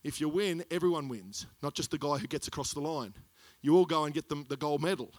if 0.02 0.20
you 0.20 0.28
win, 0.28 0.64
everyone 0.72 1.08
wins, 1.08 1.46
not 1.62 1.74
just 1.74 1.92
the 1.92 1.98
guy 1.98 2.18
who 2.18 2.26
gets 2.26 2.48
across 2.48 2.74
the 2.74 2.80
line. 2.80 3.14
You 3.62 3.76
all 3.76 3.84
go 3.84 4.04
and 4.04 4.12
get 4.12 4.28
them 4.28 4.44
the 4.48 4.56
gold 4.56 4.82
medal. 4.82 5.14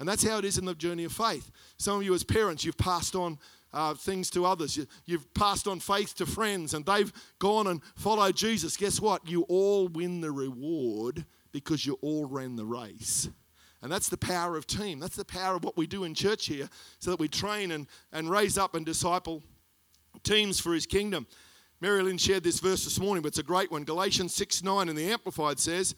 And 0.00 0.08
that's 0.08 0.26
how 0.26 0.38
it 0.38 0.46
is 0.46 0.56
in 0.56 0.64
the 0.64 0.74
journey 0.74 1.04
of 1.04 1.12
faith. 1.12 1.50
Some 1.76 1.98
of 1.98 2.02
you, 2.04 2.14
as 2.14 2.24
parents, 2.24 2.64
you've 2.64 2.78
passed 2.78 3.14
on 3.14 3.38
uh, 3.72 3.92
things 3.92 4.30
to 4.30 4.46
others. 4.46 4.78
You, 4.78 4.86
you've 5.04 5.32
passed 5.34 5.68
on 5.68 5.80
faith 5.80 6.14
to 6.16 6.26
friends, 6.26 6.72
and 6.72 6.86
they've 6.86 7.12
gone 7.38 7.66
and 7.66 7.82
followed 7.96 8.34
Jesus. 8.34 8.78
Guess 8.78 9.00
what? 9.00 9.28
You 9.28 9.42
all 9.42 9.88
win 9.88 10.22
the 10.22 10.32
reward 10.32 11.26
because 11.52 11.84
you 11.84 11.98
all 12.00 12.24
ran 12.24 12.56
the 12.56 12.64
race. 12.64 13.28
And 13.82 13.92
that's 13.92 14.08
the 14.08 14.16
power 14.16 14.56
of 14.56 14.66
team. 14.66 15.00
That's 15.00 15.16
the 15.16 15.24
power 15.24 15.56
of 15.56 15.64
what 15.64 15.76
we 15.76 15.86
do 15.86 16.04
in 16.04 16.14
church 16.14 16.46
here, 16.46 16.70
so 16.98 17.10
that 17.10 17.20
we 17.20 17.28
train 17.28 17.70
and, 17.72 17.86
and 18.10 18.30
raise 18.30 18.56
up 18.56 18.74
and 18.74 18.86
disciple 18.86 19.42
teams 20.26 20.60
for 20.60 20.74
his 20.74 20.84
kingdom. 20.84 21.26
Mary 21.80 22.02
Lynn 22.02 22.18
shared 22.18 22.42
this 22.42 22.60
verse 22.60 22.84
this 22.84 22.98
morning, 22.98 23.22
but 23.22 23.28
it's 23.28 23.38
a 23.38 23.42
great 23.42 23.70
one. 23.70 23.84
Galatians 23.84 24.34
6 24.34 24.62
9 24.62 24.88
in 24.88 24.96
the 24.96 25.10
Amplified 25.10 25.58
says, 25.58 25.94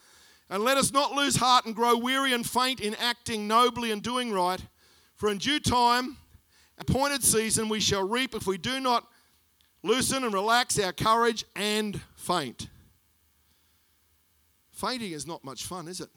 And 0.51 0.63
let 0.63 0.77
us 0.77 0.93
not 0.93 1.13
lose 1.13 1.37
heart 1.37 1.67
and 1.67 1.75
grow 1.75 1.97
weary 1.97 2.33
and 2.33 2.49
faint 2.49 2.81
in 2.81 2.95
acting 2.97 3.49
nobly 3.49 3.91
and 3.91 4.03
doing 4.03 4.33
right, 4.33 4.61
for 5.17 5.31
in 5.31 5.39
due 5.39 5.61
time, 5.61 6.17
appointed 6.79 7.23
season, 7.25 7.69
we 7.69 7.81
shall 7.81 8.07
reap 8.07 8.35
if 8.35 8.47
we 8.47 8.59
do 8.59 8.81
not 8.81 9.07
loosen 9.83 10.25
and 10.25 10.35
relax 10.35 10.79
our 10.79 10.93
courage 10.93 11.45
and 11.57 12.01
faint. 12.17 12.69
Fainting 14.73 15.13
is 15.13 15.27
not 15.27 15.45
much 15.45 15.65
fun, 15.65 15.89
is 15.89 16.01
it? 16.01 16.11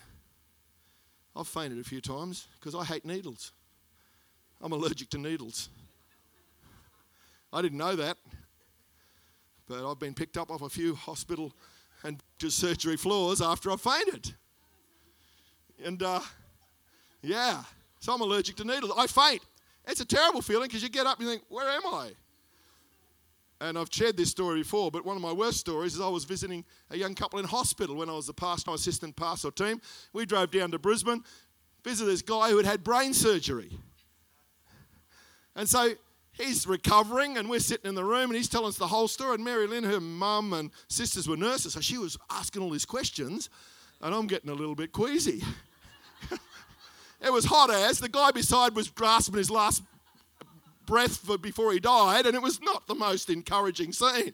I've 1.35 1.47
fainted 1.47 1.79
a 1.79 1.83
few 1.83 2.01
times 2.01 2.47
because 2.59 2.75
I 2.75 2.83
hate 2.83 3.05
needles. 3.05 3.53
I'm 4.59 4.71
allergic 4.71 5.09
to 5.11 5.17
needles. 5.17 5.69
I 7.53 7.61
didn't 7.61 7.77
know 7.77 7.95
that. 7.95 8.17
But 9.67 9.89
I've 9.89 9.99
been 9.99 10.13
picked 10.13 10.37
up 10.37 10.51
off 10.51 10.61
a 10.61 10.69
few 10.69 10.95
hospital 10.95 11.53
and 12.03 12.21
surgery 12.47 12.97
floors 12.97 13.41
after 13.41 13.71
I 13.71 13.75
fainted. 13.75 14.33
And 15.83 16.01
uh, 16.01 16.21
yeah, 17.21 17.63
so 17.99 18.13
I'm 18.13 18.21
allergic 18.21 18.55
to 18.57 18.63
needles. 18.63 18.91
I 18.97 19.07
faint. 19.07 19.41
It's 19.87 20.01
a 20.01 20.05
terrible 20.05 20.41
feeling 20.41 20.67
because 20.67 20.83
you 20.83 20.89
get 20.89 21.07
up 21.07 21.19
and 21.19 21.27
you 21.27 21.33
think, 21.33 21.43
where 21.49 21.69
am 21.69 21.85
I? 21.85 22.11
And 23.59 23.77
I've 23.77 23.89
shared 23.91 24.17
this 24.17 24.31
story 24.31 24.61
before, 24.61 24.89
but 24.89 25.05
one 25.05 25.15
of 25.15 25.21
my 25.21 25.31
worst 25.31 25.59
stories 25.59 25.93
is 25.93 26.01
I 26.01 26.07
was 26.07 26.23
visiting 26.23 26.65
a 26.89 26.97
young 26.97 27.13
couple 27.13 27.37
in 27.37 27.45
hospital 27.45 27.95
when 27.95 28.09
I 28.09 28.13
was 28.13 28.25
the 28.25 28.33
pastor, 28.33 28.71
assistant 28.71 29.15
pastor 29.15 29.51
team. 29.51 29.79
We 30.13 30.25
drove 30.25 30.49
down 30.49 30.71
to 30.71 30.79
Brisbane, 30.79 31.23
visited 31.83 32.11
this 32.11 32.23
guy 32.23 32.49
who 32.49 32.57
had 32.57 32.65
had 32.65 32.83
brain 32.83 33.13
surgery. 33.13 33.71
And 35.55 35.69
so 35.69 35.93
he's 36.33 36.65
recovering, 36.67 37.37
and 37.37 37.49
we're 37.49 37.59
sitting 37.59 37.89
in 37.89 37.95
the 37.95 38.03
room, 38.03 38.29
and 38.29 38.35
he's 38.35 38.49
telling 38.49 38.69
us 38.69 38.77
the 38.77 38.87
whole 38.87 39.07
story. 39.07 39.35
And 39.35 39.43
Mary 39.43 39.67
Lynn, 39.67 39.83
her 39.83 39.99
mum 39.99 40.53
and 40.53 40.71
sisters 40.87 41.27
were 41.27 41.37
nurses, 41.37 41.73
so 41.73 41.81
she 41.81 41.97
was 41.97 42.17
asking 42.29 42.61
all 42.61 42.69
these 42.69 42.85
questions, 42.85 43.49
and 44.01 44.13
I'm 44.13 44.27
getting 44.27 44.49
a 44.49 44.55
little 44.55 44.75
bit 44.75 44.91
queasy. 44.91 45.43
it 47.21 47.31
was 47.31 47.45
hot 47.45 47.71
as 47.71 47.99
the 47.99 48.09
guy 48.09 48.31
beside 48.31 48.75
was 48.75 48.89
grasping 48.89 49.37
his 49.37 49.51
last 49.51 49.83
breath 50.85 51.17
for, 51.17 51.37
before 51.37 51.71
he 51.73 51.79
died, 51.79 52.25
and 52.25 52.35
it 52.35 52.41
was 52.41 52.61
not 52.61 52.87
the 52.87 52.95
most 52.95 53.29
encouraging 53.29 53.93
scene. 53.93 54.33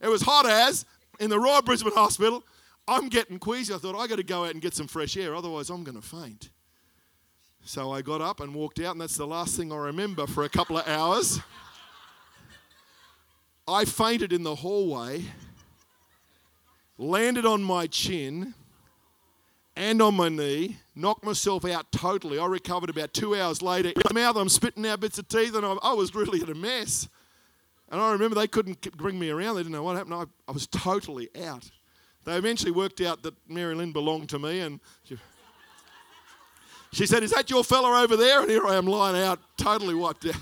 It 0.00 0.08
was 0.08 0.22
hot 0.22 0.46
as 0.46 0.84
in 1.20 1.30
the 1.30 1.38
Royal 1.38 1.62
Brisbane 1.62 1.92
Hospital. 1.92 2.44
I'm 2.88 3.08
getting 3.08 3.38
queasy. 3.38 3.72
I 3.72 3.78
thought 3.78 3.94
I 3.94 4.06
got 4.06 4.16
to 4.16 4.24
go 4.24 4.44
out 4.44 4.50
and 4.50 4.60
get 4.60 4.74
some 4.74 4.88
fresh 4.88 5.16
air, 5.16 5.34
otherwise 5.34 5.70
I'm 5.70 5.84
going 5.84 6.00
to 6.00 6.06
faint. 6.06 6.50
So 7.64 7.92
I 7.92 8.02
got 8.02 8.20
up 8.20 8.40
and 8.40 8.54
walked 8.54 8.80
out, 8.80 8.92
and 8.92 9.00
that's 9.00 9.16
the 9.16 9.26
last 9.26 9.56
thing 9.56 9.72
I 9.72 9.76
remember 9.76 10.26
for 10.26 10.42
a 10.42 10.48
couple 10.48 10.78
of 10.78 10.86
hours. 10.88 11.40
I 13.68 13.84
fainted 13.84 14.32
in 14.32 14.42
the 14.42 14.56
hallway, 14.56 15.22
landed 16.98 17.46
on 17.46 17.62
my 17.62 17.86
chin 17.86 18.54
and 19.76 20.02
on 20.02 20.16
my 20.16 20.28
knee, 20.28 20.78
knocked 20.96 21.24
myself 21.24 21.64
out 21.64 21.92
totally. 21.92 22.38
I 22.38 22.46
recovered 22.46 22.90
about 22.90 23.14
two 23.14 23.36
hours 23.36 23.62
later. 23.62 23.90
In 23.90 24.02
my 24.12 24.22
mouth, 24.22 24.36
I'm 24.36 24.48
spitting 24.48 24.84
out 24.84 24.98
bits 24.98 25.18
of 25.18 25.28
teeth, 25.28 25.54
and 25.54 25.64
I, 25.64 25.74
I 25.82 25.92
was 25.92 26.16
really 26.16 26.42
in 26.42 26.50
a 26.50 26.54
mess. 26.54 27.08
And 27.90 28.00
I 28.00 28.10
remember 28.10 28.34
they 28.34 28.48
couldn't 28.48 28.96
bring 28.96 29.18
me 29.18 29.30
around. 29.30 29.54
They 29.54 29.60
didn't 29.60 29.72
know 29.72 29.84
what 29.84 29.96
happened. 29.96 30.14
I, 30.14 30.24
I 30.48 30.52
was 30.52 30.66
totally 30.66 31.28
out. 31.44 31.70
They 32.24 32.36
eventually 32.36 32.72
worked 32.72 33.00
out 33.00 33.22
that 33.22 33.34
Mary 33.48 33.74
Lynn 33.76 33.92
belonged 33.92 34.28
to 34.30 34.38
me, 34.38 34.60
and 34.60 34.80
she, 35.04 35.16
she 36.92 37.06
said, 37.06 37.22
Is 37.22 37.30
that 37.30 37.50
your 37.50 37.64
fella 37.64 38.02
over 38.02 38.16
there? 38.16 38.42
And 38.42 38.50
here 38.50 38.66
I 38.66 38.76
am 38.76 38.86
lying 38.86 39.22
out, 39.22 39.40
totally 39.56 39.94
wiped 39.94 40.26
out. 40.26 40.36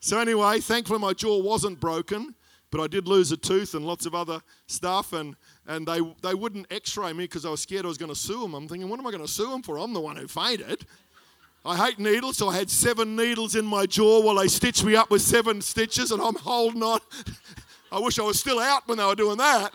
So, 0.00 0.18
anyway, 0.18 0.60
thankfully 0.60 0.98
my 0.98 1.12
jaw 1.12 1.40
wasn't 1.40 1.80
broken, 1.80 2.34
but 2.70 2.80
I 2.80 2.86
did 2.86 3.08
lose 3.08 3.32
a 3.32 3.36
tooth 3.36 3.74
and 3.74 3.84
lots 3.84 4.06
of 4.06 4.14
other 4.14 4.40
stuff. 4.66 5.12
And, 5.12 5.36
and 5.66 5.86
they, 5.86 6.00
they 6.22 6.34
wouldn't 6.34 6.66
x 6.70 6.96
ray 6.96 7.12
me 7.12 7.24
because 7.24 7.44
I 7.44 7.50
was 7.50 7.60
scared 7.60 7.84
I 7.84 7.88
was 7.88 7.98
going 7.98 8.12
to 8.12 8.18
sue 8.18 8.40
them. 8.40 8.54
I'm 8.54 8.68
thinking, 8.68 8.88
What 8.88 8.98
am 8.98 9.06
I 9.06 9.10
going 9.10 9.24
to 9.24 9.30
sue 9.30 9.50
them 9.50 9.62
for? 9.62 9.78
I'm 9.78 9.92
the 9.92 10.00
one 10.00 10.16
who 10.16 10.26
fainted. 10.26 10.84
I 11.64 11.76
hate 11.76 11.98
needles, 11.98 12.36
so 12.36 12.48
I 12.48 12.56
had 12.56 12.70
seven 12.70 13.14
needles 13.14 13.54
in 13.54 13.66
my 13.66 13.84
jaw 13.84 14.22
while 14.22 14.36
they 14.36 14.48
stitched 14.48 14.84
me 14.84 14.96
up 14.96 15.10
with 15.10 15.22
seven 15.22 15.60
stitches, 15.60 16.12
and 16.12 16.22
I'm 16.22 16.36
holding 16.36 16.82
on. 16.84 17.00
I 17.90 17.98
wish 18.00 18.18
I 18.18 18.22
was 18.22 18.38
still 18.40 18.58
out 18.58 18.86
when 18.88 18.98
they 18.98 19.04
were 19.04 19.14
doing 19.14 19.38
that. 19.38 19.74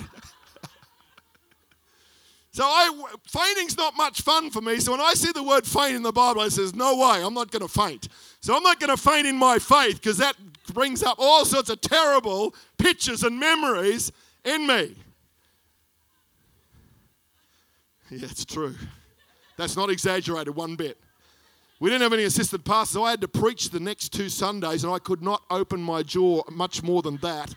So 2.53 2.63
I, 2.63 2.91
fainting's 3.27 3.75
not 3.75 3.97
much 3.97 4.21
fun 4.21 4.51
for 4.51 4.61
me. 4.61 4.79
So 4.79 4.91
when 4.91 5.01
I 5.01 5.15
see 5.15 5.31
the 5.31 5.41
word 5.41 5.65
faint 5.65 5.95
in 5.95 6.03
the 6.03 6.11
Bible, 6.11 6.39
I 6.39 6.49
says, 6.49 6.75
no 6.75 6.95
way, 6.95 7.23
I'm 7.23 7.33
not 7.33 7.49
going 7.49 7.63
to 7.63 7.67
faint. 7.67 8.09
So 8.41 8.55
I'm 8.55 8.61
not 8.61 8.79
going 8.79 8.95
to 8.95 8.97
faint 8.97 9.25
in 9.25 9.35
my 9.35 9.57
faith 9.57 9.95
because 9.95 10.17
that 10.17 10.35
brings 10.71 11.01
up 11.01 11.15
all 11.17 11.45
sorts 11.45 11.71
of 11.71 11.81
terrible 11.81 12.53
pictures 12.77 13.23
and 13.23 13.39
memories 13.39 14.11
in 14.45 14.67
me. 14.67 14.95
Yeah, 18.11 18.27
it's 18.29 18.45
true. 18.45 18.75
That's 19.57 19.75
not 19.75 19.89
exaggerated 19.89 20.55
one 20.55 20.75
bit. 20.75 20.99
We 21.79 21.89
didn't 21.89 22.03
have 22.03 22.13
any 22.13 22.25
assistant 22.25 22.63
pastors, 22.63 22.93
so 22.93 23.03
I 23.03 23.09
had 23.09 23.21
to 23.21 23.27
preach 23.27 23.71
the 23.71 23.79
next 23.79 24.13
two 24.13 24.29
Sundays, 24.29 24.83
and 24.83 24.93
I 24.93 24.99
could 24.99 25.23
not 25.23 25.41
open 25.49 25.81
my 25.81 26.03
jaw 26.03 26.43
much 26.51 26.83
more 26.83 27.01
than 27.01 27.17
that. 27.17 27.55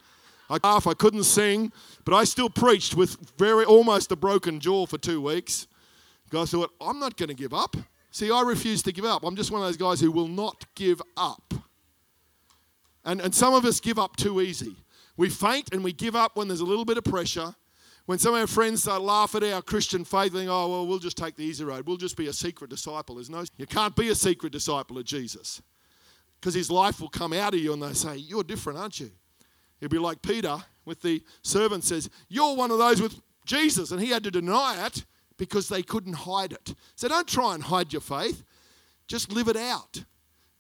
I 0.49 0.59
laugh, 0.63 0.87
I 0.87 0.95
couldn't 0.95 1.25
sing, 1.25 1.73
but 2.05 2.15
I 2.15 2.25
still 2.25 2.49
preached 2.49 2.95
with 2.95 3.17
very 3.37 3.65
almost 3.65 4.13
a 4.13 4.17
broken 4.17 4.61
jaw 4.61 4.87
for 4.87 4.99
two 4.99 5.21
weeks. 5.21 5.67
Guys 6.31 6.51
thought, 6.51 6.73
I'm 6.81 6.99
not 6.99 7.17
going 7.17 7.29
to 7.29 7.35
give 7.35 7.53
up. 7.53 7.77
See, 8.11 8.31
I 8.31 8.43
refuse 8.43 8.83
to 8.83 8.93
give 8.93 9.05
up. 9.05 9.25
I'm 9.25 9.37
just 9.37 9.51
one 9.51 9.61
of 9.61 9.67
those 9.67 9.77
guys 9.77 10.01
who 10.01 10.11
will 10.11 10.29
not 10.29 10.65
give 10.75 11.03
up. 11.17 11.53
And, 13.05 13.21
and 13.21 13.35
some 13.35 13.55
of 13.55 13.65
us 13.65 13.79
give 13.81 13.99
up 13.99 14.17
too 14.17 14.41
easy. 14.41 14.77
We 15.17 15.29
faint 15.31 15.73
and 15.73 15.83
we 15.85 15.93
give 15.93 16.17
up 16.17 16.37
when 16.37 16.49
there's 16.49 16.61
a 16.61 16.65
little 16.65 16.85
bit 16.85 16.99
of 16.99 17.05
pressure. 17.05 17.55
When 18.07 18.19
some 18.19 18.35
of 18.35 18.41
our 18.41 18.47
friends 18.47 18.83
start 18.83 19.03
laugh 19.03 19.35
at 19.35 19.43
our 19.43 19.63
Christian 19.63 20.05
faith, 20.05 20.33
they 20.33 20.41
think, 20.41 20.51
oh, 20.51 20.69
well, 20.69 20.87
we'll 20.87 20.99
just 20.99 21.17
take 21.17 21.37
the 21.37 21.43
easy 21.43 21.65
road. 21.65 21.87
We'll 21.87 21.97
just 21.97 22.17
be 22.17 22.29
a 22.29 22.33
secret 22.33 22.71
disciple. 22.71 23.17
There's 23.17 23.31
no, 23.31 23.45
you 23.57 23.67
can't 23.67 23.97
be 23.97 24.09
a 24.09 24.15
secret 24.15 24.53
disciple 24.53 24.99
of 24.99 25.05
Jesus 25.05 25.61
because 26.41 26.55
his 26.55 26.71
life 26.71 27.01
will 27.01 27.09
come 27.09 27.33
out 27.33 27.55
of 27.55 27.61
you 27.61 27.73
and 27.73 27.83
they 27.83 27.93
say, 27.95 28.17
You're 28.17 28.45
different, 28.45 28.79
aren't 28.79 29.01
you? 29.01 29.11
It'd 29.81 29.91
be 29.91 29.99
like 29.99 30.23
Peter 30.23 30.59
with 30.85 31.03
the 31.03 31.23
servant 31.43 31.85
says, 31.85 32.09
You're 32.29 32.57
one 32.57 32.71
of 32.71 32.79
those 32.79 33.01
with 33.01 33.21
Jesus. 33.45 33.91
And 33.91 34.01
he 34.01 34.11
had 34.11 34.25
to 34.25 34.31
deny 34.31 34.87
it 34.87 35.05
because 35.37 35.69
they 35.69 35.83
couldn't 35.83 36.15
hide 36.15 36.53
it. 36.53 36.75
So 36.95 37.09
don't 37.09 37.29
try 37.29 37.55
and 37.55 37.63
hide 37.63 37.93
your 37.93 38.01
faith, 38.01 38.43
just 39.07 39.33
live 39.33 39.49
it 39.49 39.57
out. 39.57 40.05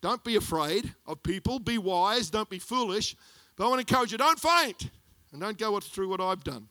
Don't 0.02 0.22
be 0.22 0.36
afraid 0.36 0.94
of 1.06 1.22
people. 1.22 1.58
Be 1.58 1.78
wise. 1.78 2.30
Don't 2.30 2.48
be 2.48 2.58
foolish. 2.58 3.16
But 3.56 3.64
I 3.64 3.68
want 3.68 3.86
to 3.86 3.92
encourage 3.92 4.12
you 4.12 4.18
don't 4.18 4.38
faint 4.38 4.90
and 5.32 5.40
don't 5.40 5.58
go 5.58 5.80
through 5.80 6.08
what 6.08 6.20
I've 6.20 6.44
done. 6.44 6.68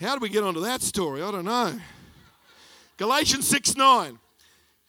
How 0.00 0.14
do 0.14 0.20
we 0.20 0.30
get 0.30 0.42
onto 0.42 0.60
that 0.60 0.80
story? 0.80 1.22
I 1.22 1.30
don't 1.30 1.44
know. 1.44 1.78
Galatians 2.96 3.46
6 3.46 3.76
9. 3.76 4.18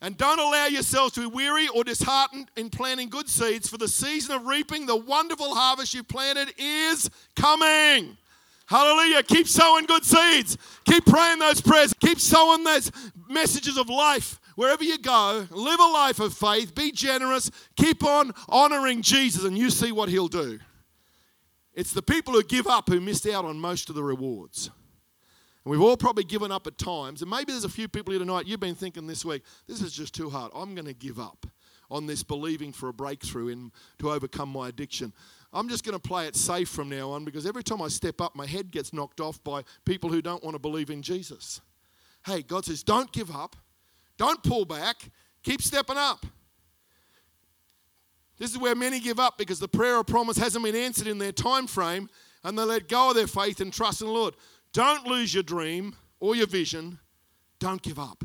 And 0.01 0.17
don't 0.17 0.39
allow 0.39 0.65
yourselves 0.65 1.13
to 1.13 1.19
be 1.21 1.27
weary 1.27 1.67
or 1.67 1.83
disheartened 1.83 2.49
in 2.57 2.71
planting 2.71 3.09
good 3.09 3.29
seeds, 3.29 3.69
for 3.69 3.77
the 3.77 3.87
season 3.87 4.35
of 4.35 4.47
reaping 4.47 4.87
the 4.87 4.95
wonderful 4.95 5.53
harvest 5.53 5.93
you 5.93 6.03
planted 6.03 6.53
is 6.57 7.09
coming. 7.35 8.17
Hallelujah. 8.65 9.21
Keep 9.21 9.47
sowing 9.47 9.85
good 9.85 10.03
seeds. 10.03 10.57
Keep 10.85 11.05
praying 11.05 11.39
those 11.39 11.61
prayers. 11.61 11.93
Keep 11.99 12.19
sowing 12.19 12.63
those 12.63 12.91
messages 13.29 13.77
of 13.77 13.89
life. 13.89 14.39
Wherever 14.55 14.83
you 14.83 14.97
go, 14.97 15.45
live 15.51 15.79
a 15.79 15.83
life 15.83 16.19
of 16.19 16.33
faith. 16.33 16.73
Be 16.73 16.91
generous. 16.91 17.51
Keep 17.75 18.03
on 18.03 18.31
honoring 18.49 19.01
Jesus, 19.01 19.43
and 19.43 19.57
you 19.57 19.69
see 19.69 19.91
what 19.91 20.09
he'll 20.09 20.27
do. 20.27 20.59
It's 21.73 21.93
the 21.93 22.01
people 22.01 22.33
who 22.33 22.43
give 22.43 22.65
up 22.65 22.89
who 22.89 22.99
missed 22.99 23.27
out 23.27 23.45
on 23.45 23.59
most 23.59 23.89
of 23.89 23.95
the 23.95 24.03
rewards. 24.03 24.71
And 25.63 25.71
we've 25.71 25.82
all 25.82 25.97
probably 25.97 26.24
given 26.24 26.52
up 26.52 26.65
at 26.67 26.78
times. 26.78 27.21
And 27.21 27.30
maybe 27.30 27.52
there's 27.52 27.63
a 27.63 27.69
few 27.69 27.88
people 27.88 28.12
here 28.12 28.19
tonight, 28.19 28.47
you've 28.47 28.60
been 28.60 28.76
thinking 28.76 29.08
this 29.08 29.24
week, 29.24 29.43
this 29.67 29.82
is 29.82 29.93
just 29.93 30.13
too 30.13 30.30
hard. 30.30 30.52
I'm 30.56 30.74
going 30.76 30.88
to 30.88 30.93
give 30.93 31.19
up 31.19 31.45
on 31.89 32.08
this 32.08 32.24
believing 32.24 32.71
for 32.71 32.89
a 32.89 32.93
breakthrough 32.93 33.50
in, 33.50 33.71
to 34.00 34.12
overcome 34.12 34.50
my 34.50 34.69
addiction. 34.69 35.13
I'm 35.54 35.67
just 35.67 35.84
going 35.84 36.00
to 36.00 36.00
play 36.00 36.28
it 36.28 36.36
safe 36.36 36.69
from 36.69 36.88
now 36.89 37.12
on 37.12 37.26
because 37.26 37.45
every 37.45 37.63
time 37.63 37.82
I 37.82 37.89
step 37.89 38.21
up, 38.21 38.36
my 38.36 38.45
head 38.45 38.71
gets 38.71 38.93
knocked 38.93 39.19
off 39.19 39.43
by 39.43 39.63
people 39.86 40.10
who 40.10 40.21
don't 40.21 40.43
want 40.43 40.56
to 40.56 40.60
believe 40.60 40.89
in 40.89 41.02
Jesus. 41.02 41.60
Hey, 42.26 42.41
God 42.41 42.65
says, 42.65 42.84
don't 42.84 43.12
give 43.12 43.36
up, 43.36 43.58
don't 44.17 44.41
pull 44.41 44.63
back, 44.63 45.10
keep 45.43 45.62
stepping 45.62 45.97
up. 45.97 46.26
This 48.38 48.52
is 48.52 48.58
where 48.58 48.76
many 48.76 49.00
give 49.00 49.19
up 49.19 49.38
because 49.38 49.60
the 49.60 49.67
prayer 49.67 49.97
or 49.97 50.04
promise 50.04 50.38
hasn't 50.38 50.63
been 50.63 50.76
answered 50.76 51.08
in 51.08 51.17
their 51.17 51.32
time 51.32 51.67
frame 51.67 52.10
and 52.43 52.58
they 52.58 52.63
let 52.63 52.88
go 52.88 53.10
of 53.10 53.15
their 53.15 53.28
faith 53.28 53.60
and 53.60 53.71
trust 53.71 54.02
in 54.02 54.08
the 54.08 54.13
Lord. 54.13 54.34
Don't 54.73 55.05
lose 55.05 55.34
your 55.34 55.43
dream 55.43 55.95
or 56.19 56.36
your 56.36 56.47
vision. 56.47 56.99
Don't 57.60 57.81
give 57.81 57.99
up. 57.99 58.23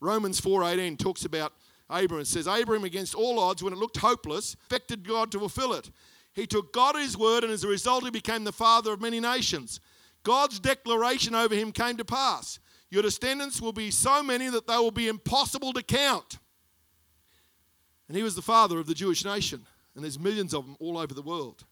Romans 0.00 0.40
4:18 0.40 0.96
talks 0.96 1.24
about 1.24 1.52
Abraham. 1.90 2.22
It 2.22 2.26
says 2.26 2.48
Abraham 2.48 2.84
against 2.84 3.14
all 3.14 3.38
odds 3.38 3.62
when 3.62 3.72
it 3.72 3.78
looked 3.78 3.98
hopeless, 3.98 4.54
expected 4.54 5.06
God 5.06 5.30
to 5.32 5.38
fulfill 5.38 5.74
it. 5.74 5.90
He 6.32 6.46
took 6.46 6.72
God 6.72 6.96
at 6.96 7.02
his 7.02 7.16
word 7.16 7.44
and 7.44 7.52
as 7.52 7.62
a 7.62 7.68
result 7.68 8.04
he 8.04 8.10
became 8.10 8.44
the 8.44 8.52
father 8.52 8.92
of 8.92 9.00
many 9.00 9.20
nations. 9.20 9.80
God's 10.22 10.58
declaration 10.58 11.34
over 11.34 11.54
him 11.54 11.72
came 11.72 11.96
to 11.96 12.04
pass. 12.04 12.58
Your 12.90 13.02
descendants 13.02 13.60
will 13.60 13.72
be 13.72 13.90
so 13.90 14.22
many 14.22 14.48
that 14.48 14.66
they 14.66 14.76
will 14.76 14.90
be 14.90 15.08
impossible 15.08 15.72
to 15.72 15.82
count. 15.82 16.38
And 18.08 18.16
he 18.16 18.22
was 18.22 18.34
the 18.34 18.42
father 18.42 18.78
of 18.78 18.86
the 18.86 18.94
Jewish 18.94 19.24
nation, 19.24 19.66
and 19.94 20.04
there's 20.04 20.18
millions 20.18 20.52
of 20.54 20.66
them 20.66 20.76
all 20.80 20.98
over 20.98 21.14
the 21.14 21.22
world. 21.22 21.64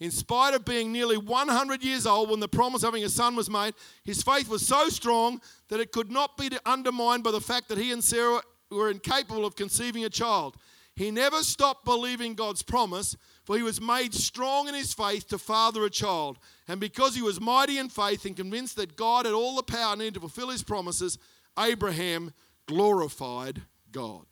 In 0.00 0.10
spite 0.10 0.54
of 0.54 0.64
being 0.64 0.92
nearly 0.92 1.16
100 1.16 1.84
years 1.84 2.06
old 2.06 2.28
when 2.28 2.40
the 2.40 2.48
promise 2.48 2.82
of 2.82 2.88
having 2.88 3.04
a 3.04 3.08
son 3.08 3.36
was 3.36 3.48
made, 3.48 3.74
his 4.04 4.22
faith 4.22 4.48
was 4.48 4.66
so 4.66 4.88
strong 4.88 5.40
that 5.68 5.80
it 5.80 5.92
could 5.92 6.10
not 6.10 6.36
be 6.36 6.50
undermined 6.66 7.22
by 7.22 7.30
the 7.30 7.40
fact 7.40 7.68
that 7.68 7.78
he 7.78 7.92
and 7.92 8.02
Sarah 8.02 8.40
were 8.70 8.90
incapable 8.90 9.44
of 9.44 9.54
conceiving 9.54 10.04
a 10.04 10.10
child. 10.10 10.56
He 10.96 11.10
never 11.10 11.42
stopped 11.42 11.84
believing 11.84 12.34
God's 12.34 12.62
promise, 12.62 13.16
for 13.44 13.56
he 13.56 13.62
was 13.62 13.80
made 13.80 14.14
strong 14.14 14.68
in 14.68 14.74
his 14.74 14.94
faith 14.94 15.28
to 15.28 15.38
father 15.38 15.84
a 15.84 15.90
child. 15.90 16.38
And 16.68 16.80
because 16.80 17.14
he 17.14 17.22
was 17.22 17.40
mighty 17.40 17.78
in 17.78 17.88
faith 17.88 18.24
and 18.24 18.36
convinced 18.36 18.76
that 18.76 18.96
God 18.96 19.26
had 19.26 19.34
all 19.34 19.56
the 19.56 19.62
power 19.62 19.96
needed 19.96 20.14
to 20.14 20.20
fulfill 20.20 20.50
his 20.50 20.62
promises, 20.62 21.18
Abraham 21.58 22.32
glorified 22.66 23.62
God. 23.90 24.26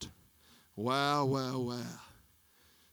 Wow, 0.76 1.24
wow, 1.26 1.58
wow. 1.58 2.11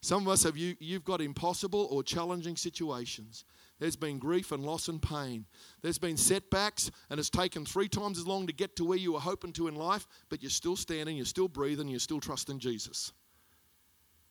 Some 0.01 0.23
of 0.23 0.29
us 0.29 0.43
have 0.43 0.55
you, 0.55 0.75
you've 0.79 1.03
got 1.03 1.21
impossible 1.21 1.87
or 1.91 2.03
challenging 2.03 2.55
situations. 2.55 3.43
There's 3.79 3.95
been 3.95 4.17
grief 4.17 4.51
and 4.51 4.65
loss 4.65 4.87
and 4.87 5.01
pain. 5.01 5.45
There's 5.81 5.97
been 5.97 6.17
setbacks, 6.17 6.91
and 7.09 7.19
it's 7.19 7.29
taken 7.29 7.65
three 7.65 7.89
times 7.89 8.17
as 8.17 8.27
long 8.27 8.47
to 8.47 8.53
get 8.53 8.75
to 8.77 8.85
where 8.85 8.97
you 8.97 9.13
were 9.13 9.19
hoping 9.19 9.53
to 9.53 9.67
in 9.67 9.75
life, 9.75 10.07
but 10.29 10.41
you're 10.41 10.49
still 10.49 10.75
standing, 10.75 11.17
you're 11.17 11.25
still 11.25 11.47
breathing, 11.47 11.87
you're 11.87 11.99
still 11.99 12.19
trusting 12.19 12.59
Jesus. 12.59 13.11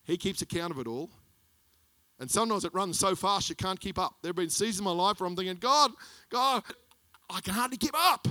He 0.04 0.16
keeps 0.16 0.40
account 0.40 0.72
of 0.72 0.78
it 0.78 0.86
all. 0.86 1.10
And 2.18 2.30
sometimes 2.30 2.64
it 2.64 2.74
runs 2.74 2.98
so 2.98 3.14
fast 3.14 3.48
you 3.48 3.54
can't 3.54 3.78
keep 3.78 3.98
up. 3.98 4.16
There 4.22 4.30
have 4.30 4.36
been 4.36 4.50
seasons 4.50 4.80
in 4.80 4.84
my 4.84 4.90
life 4.90 5.20
where 5.20 5.28
I'm 5.28 5.36
thinking, 5.36 5.56
God, 5.56 5.92
God, 6.30 6.62
I 7.30 7.40
can 7.40 7.54
hardly 7.54 7.76
keep 7.76 7.94
up. 7.94 8.26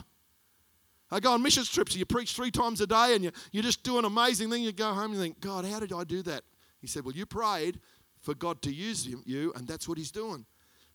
I 1.10 1.20
go 1.20 1.32
on 1.32 1.42
missions 1.42 1.70
trips, 1.70 1.94
and 1.94 2.00
you 2.00 2.06
preach 2.06 2.36
three 2.36 2.52
times 2.52 2.82
a 2.82 2.88
day 2.88 3.14
and 3.16 3.24
you, 3.24 3.32
you're 3.52 3.64
just 3.64 3.84
doing 3.84 4.04
amazing 4.04 4.50
things. 4.50 4.66
You 4.66 4.74
go 4.74 4.94
home 4.94 5.06
and 5.06 5.14
you 5.14 5.22
think, 5.22 5.40
God, 5.40 5.64
how 5.66 5.80
did 5.80 5.94
I 5.94 6.04
do 6.04 6.22
that? 6.24 6.44
He 6.80 6.88
said, 6.88 7.06
Well, 7.06 7.16
you 7.16 7.26
prayed 7.26 7.80
for 8.22 8.34
God 8.34 8.62
to 8.64 8.74
use 8.74 9.08
you, 9.08 9.54
and 9.56 9.68
that's 9.68 9.88
what 9.88 9.98
he's 9.98 10.12
doing. 10.12 10.46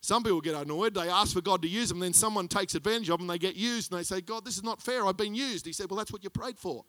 Some 0.01 0.25
people 0.25 0.41
get 0.41 0.57
annoyed. 0.57 0.95
They 0.95 1.09
ask 1.09 1.33
for 1.33 1.41
God 1.41 1.63
to 1.63 1.69
use 1.69 1.89
them, 1.89 2.01
then 2.01 2.13
someone 2.13 2.49
takes 2.49 2.75
advantage 2.75 3.09
of 3.09 3.19
them, 3.19 3.29
they 3.29 3.39
get 3.39 3.55
used, 3.55 3.93
and 3.93 4.01
they 4.01 4.05
say, 4.05 4.21
God, 4.21 4.45
this 4.45 4.57
is 4.57 4.65
not 4.65 4.83
fair. 4.83 5.07
I've 5.07 5.17
been 5.17 5.35
used. 5.35 5.65
He 5.65 5.73
said, 5.73 5.89
Well, 5.91 5.97
that's 5.97 6.13
what 6.13 6.25
you 6.25 6.31
prayed 6.31 6.59
for. 6.59 6.85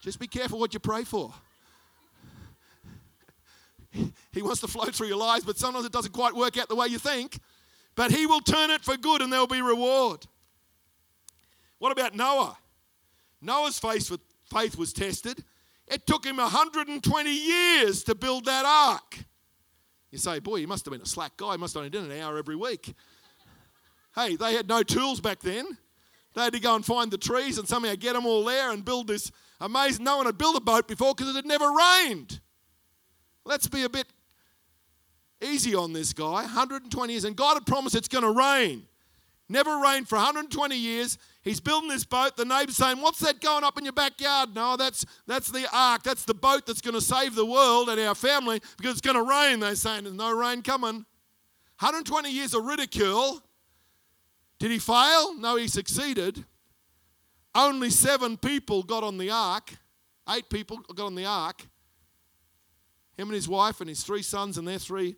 Just 0.00 0.18
be 0.18 0.26
careful 0.26 0.58
what 0.58 0.74
you 0.74 0.80
pray 0.80 1.04
for. 1.04 1.32
He 4.32 4.42
wants 4.42 4.60
to 4.60 4.68
flow 4.68 4.84
through 4.84 5.08
your 5.08 5.16
lives, 5.16 5.44
but 5.44 5.58
sometimes 5.58 5.84
it 5.84 5.90
doesn't 5.90 6.12
quite 6.12 6.32
work 6.32 6.56
out 6.56 6.68
the 6.68 6.76
way 6.76 6.86
you 6.86 7.00
think. 7.00 7.40
But 7.96 8.12
He 8.12 8.24
will 8.24 8.40
turn 8.40 8.70
it 8.70 8.82
for 8.82 8.96
good 8.96 9.20
and 9.20 9.32
there'll 9.32 9.48
be 9.48 9.62
reward. 9.62 10.26
What 11.80 11.90
about 11.90 12.14
Noah? 12.14 12.56
Noah's 13.40 13.78
faith 13.80 14.76
was 14.76 14.92
tested. 14.92 15.42
It 15.90 16.06
took 16.06 16.24
him 16.24 16.36
120 16.36 17.30
years 17.30 18.04
to 18.04 18.14
build 18.14 18.44
that 18.44 18.64
ark. 18.64 19.18
You 20.12 20.18
say, 20.18 20.38
boy, 20.38 20.60
he 20.60 20.66
must 20.66 20.84
have 20.84 20.92
been 20.92 21.02
a 21.02 21.06
slack 21.06 21.36
guy. 21.36 21.52
He 21.52 21.58
must 21.58 21.74
have 21.74 21.80
only 21.80 21.90
done 21.90 22.10
an 22.10 22.20
hour 22.20 22.38
every 22.38 22.56
week. 22.56 22.94
Hey, 24.14 24.36
they 24.36 24.54
had 24.54 24.68
no 24.68 24.82
tools 24.82 25.20
back 25.20 25.40
then. 25.40 25.66
They 26.34 26.42
had 26.42 26.52
to 26.52 26.60
go 26.60 26.76
and 26.76 26.84
find 26.84 27.10
the 27.10 27.18
trees 27.18 27.58
and 27.58 27.68
somehow 27.68 27.94
get 27.98 28.14
them 28.14 28.24
all 28.24 28.44
there 28.44 28.70
and 28.70 28.84
build 28.84 29.08
this 29.08 29.32
amazing. 29.60 30.04
No 30.04 30.16
one 30.16 30.26
had 30.26 30.38
built 30.38 30.56
a 30.56 30.60
boat 30.60 30.86
before 30.86 31.14
because 31.14 31.30
it 31.30 31.36
had 31.36 31.46
never 31.46 31.70
rained. 31.72 32.40
Let's 33.44 33.66
be 33.66 33.82
a 33.82 33.88
bit 33.88 34.06
easy 35.42 35.74
on 35.74 35.92
this 35.92 36.12
guy. 36.12 36.42
120 36.42 37.12
years, 37.12 37.24
and 37.24 37.34
God 37.34 37.54
had 37.54 37.66
promised 37.66 37.96
it's 37.96 38.08
going 38.08 38.24
to 38.24 38.30
rain. 38.30 38.86
Never 39.50 39.78
rained 39.78 40.08
for 40.08 40.14
120 40.14 40.76
years. 40.76 41.18
He's 41.42 41.58
building 41.58 41.88
this 41.88 42.04
boat. 42.04 42.36
The 42.36 42.44
neighbor's 42.44 42.76
saying, 42.76 43.00
What's 43.00 43.18
that 43.18 43.40
going 43.40 43.64
up 43.64 43.76
in 43.76 43.84
your 43.84 43.92
backyard? 43.92 44.54
No, 44.54 44.76
that's, 44.76 45.04
that's 45.26 45.50
the 45.50 45.66
ark. 45.72 46.04
That's 46.04 46.24
the 46.24 46.34
boat 46.34 46.66
that's 46.66 46.80
going 46.80 46.94
to 46.94 47.00
save 47.00 47.34
the 47.34 47.44
world 47.44 47.88
and 47.88 48.00
our 48.00 48.14
family 48.14 48.62
because 48.76 48.92
it's 48.92 49.00
going 49.00 49.16
to 49.16 49.28
rain. 49.28 49.58
They're 49.58 49.74
saying, 49.74 50.04
There's 50.04 50.14
no 50.14 50.32
rain 50.32 50.62
coming. 50.62 51.04
120 51.80 52.30
years 52.30 52.54
of 52.54 52.64
ridicule. 52.64 53.42
Did 54.60 54.70
he 54.70 54.78
fail? 54.78 55.34
No, 55.36 55.56
he 55.56 55.66
succeeded. 55.66 56.44
Only 57.52 57.90
seven 57.90 58.36
people 58.36 58.84
got 58.84 59.02
on 59.02 59.18
the 59.18 59.30
ark. 59.30 59.72
Eight 60.28 60.48
people 60.48 60.78
got 60.94 61.06
on 61.06 61.16
the 61.16 61.26
ark. 61.26 61.66
Him 63.16 63.28
and 63.28 63.34
his 63.34 63.48
wife 63.48 63.80
and 63.80 63.88
his 63.88 64.04
three 64.04 64.22
sons 64.22 64.58
and 64.58 64.68
their 64.68 64.78
three 64.78 65.16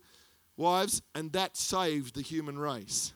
wives, 0.57 1.03
and 1.13 1.31
that 1.33 1.55
saved 1.55 2.15
the 2.15 2.23
human 2.23 2.57
race. 2.57 3.13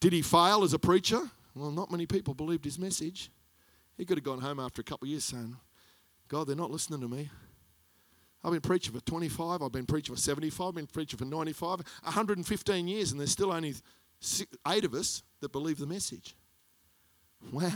Did 0.00 0.12
he 0.12 0.22
fail 0.22 0.62
as 0.62 0.72
a 0.72 0.78
preacher? 0.78 1.20
Well, 1.54 1.70
not 1.70 1.90
many 1.90 2.06
people 2.06 2.34
believed 2.34 2.64
his 2.64 2.78
message. 2.78 3.30
He 3.96 4.04
could 4.04 4.18
have 4.18 4.24
gone 4.24 4.40
home 4.40 4.60
after 4.60 4.80
a 4.80 4.84
couple 4.84 5.06
of 5.06 5.10
years 5.10 5.24
saying, 5.24 5.56
God, 6.28 6.46
they're 6.46 6.56
not 6.56 6.70
listening 6.70 7.00
to 7.00 7.08
me. 7.08 7.30
I've 8.44 8.52
been 8.52 8.60
preaching 8.60 8.94
for 8.94 9.00
25, 9.00 9.62
I've 9.62 9.72
been 9.72 9.86
preaching 9.86 10.14
for 10.14 10.20
75, 10.20 10.68
I've 10.68 10.74
been 10.74 10.86
preaching 10.86 11.18
for 11.18 11.24
95, 11.24 11.80
115 12.02 12.88
years, 12.88 13.10
and 13.10 13.18
there's 13.18 13.32
still 13.32 13.52
only 13.52 13.74
eight 14.68 14.84
of 14.84 14.94
us 14.94 15.22
that 15.40 15.50
believe 15.50 15.78
the 15.78 15.86
message. 15.86 16.36
Wow. 17.50 17.72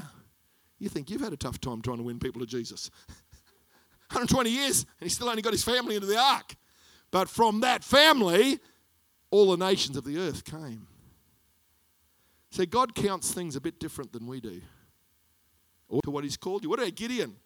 You 0.78 0.88
think 0.88 1.11
you've 1.11 1.22
had 1.22 1.33
a 1.33 1.37
tough 1.37 1.61
time 1.61 1.83
trying 1.83 1.96
to 1.96 2.02
win 2.02 2.18
people 2.18 2.40
to 2.40 2.46
Jesus. 2.46 2.90
120 4.11 4.50
years, 4.50 4.83
and 5.00 5.06
he's 5.06 5.14
still 5.14 5.28
only 5.28 5.42
got 5.42 5.52
his 5.52 5.64
family 5.64 5.94
into 5.94 6.06
the 6.06 6.18
ark. 6.18 6.54
But 7.11 7.28
from 7.28 7.61
that 7.61 7.83
family, 7.83 8.61
all 9.30 9.50
the 9.56 9.64
nations 9.64 9.96
of 9.96 10.04
the 10.04 10.18
earth 10.18 10.44
came. 10.44 10.87
See, 12.50 12.66
God 12.66 12.94
counts 12.94 13.32
things 13.32 13.56
a 13.56 13.60
bit 13.60 13.78
different 13.78 14.12
than 14.12 14.26
we 14.26 14.40
do. 14.40 14.60
Or 15.88 16.00
to 16.02 16.10
what 16.10 16.24
he's 16.24 16.36
called 16.36 16.62
you. 16.62 16.70
What 16.70 16.78
about 16.78 16.94
Gideon? 16.94 17.36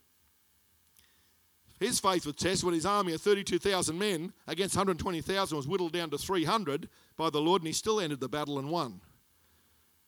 His 1.80 2.00
faith 2.00 2.24
was 2.24 2.36
tested 2.36 2.64
when 2.64 2.74
his 2.74 2.86
army 2.86 3.12
of 3.12 3.20
32,000 3.20 3.98
men 3.98 4.32
against 4.46 4.76
120,000 4.76 5.56
was 5.56 5.66
whittled 5.66 5.92
down 5.92 6.10
to 6.10 6.18
300 6.18 6.88
by 7.16 7.30
the 7.30 7.40
Lord, 7.40 7.62
and 7.62 7.66
he 7.66 7.72
still 7.72 8.00
entered 8.00 8.20
the 8.20 8.28
battle 8.28 8.58
and 8.58 8.70
won. 8.70 9.00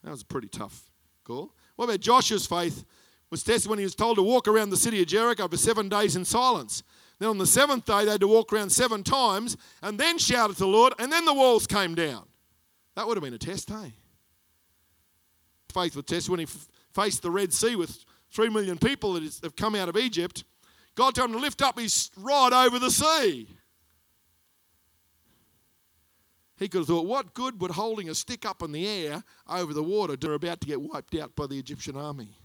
That 0.04 0.12
was 0.12 0.22
a 0.22 0.26
pretty 0.26 0.48
tough 0.48 0.90
call. 1.24 1.52
What 1.74 1.86
about 1.86 2.00
Joshua's 2.00 2.46
faith? 2.46 2.84
Was 3.28 3.42
tested 3.42 3.68
when 3.68 3.80
he 3.80 3.84
was 3.84 3.96
told 3.96 4.16
to 4.18 4.22
walk 4.22 4.46
around 4.46 4.70
the 4.70 4.76
city 4.76 5.02
of 5.02 5.08
Jericho 5.08 5.48
for 5.48 5.56
seven 5.56 5.88
days 5.88 6.14
in 6.14 6.24
silence. 6.24 6.84
Then 7.18 7.28
on 7.28 7.38
the 7.38 7.46
seventh 7.46 7.84
day, 7.84 8.04
they 8.04 8.12
had 8.12 8.20
to 8.20 8.28
walk 8.28 8.52
around 8.52 8.70
seven 8.70 9.02
times 9.02 9.56
and 9.82 9.98
then 9.98 10.16
shout 10.16 10.50
at 10.50 10.56
the 10.56 10.66
Lord, 10.66 10.94
and 11.00 11.10
then 11.10 11.24
the 11.24 11.34
walls 11.34 11.66
came 11.66 11.96
down. 11.96 12.24
That 12.94 13.08
would 13.08 13.16
have 13.16 13.24
been 13.24 13.34
a 13.34 13.38
test, 13.38 13.68
hey? 13.68 13.94
Faith 15.76 15.94
was 15.94 16.06
tested 16.06 16.30
when 16.30 16.40
he 16.40 16.44
f- 16.44 16.68
faced 16.94 17.20
the 17.20 17.30
Red 17.30 17.52
Sea 17.52 17.76
with 17.76 18.02
three 18.30 18.48
million 18.48 18.78
people 18.78 19.12
that 19.12 19.38
have 19.42 19.56
come 19.56 19.74
out 19.74 19.90
of 19.90 19.96
Egypt. 19.98 20.42
God 20.94 21.14
told 21.14 21.28
him 21.28 21.36
to 21.36 21.42
lift 21.42 21.60
up 21.60 21.78
his 21.78 22.10
rod 22.16 22.54
over 22.54 22.78
the 22.78 22.90
sea. 22.90 23.46
He 26.58 26.68
could 26.68 26.78
have 26.78 26.86
thought, 26.86 27.04
what 27.04 27.34
good 27.34 27.60
would 27.60 27.72
holding 27.72 28.08
a 28.08 28.14
stick 28.14 28.46
up 28.46 28.62
in 28.62 28.72
the 28.72 28.88
air 28.88 29.22
over 29.46 29.74
the 29.74 29.82
water 29.82 30.16
do? 30.16 30.32
about 30.32 30.62
to 30.62 30.66
get 30.66 30.80
wiped 30.80 31.14
out 31.14 31.36
by 31.36 31.46
the 31.46 31.58
Egyptian 31.58 31.94
army. 31.94 32.38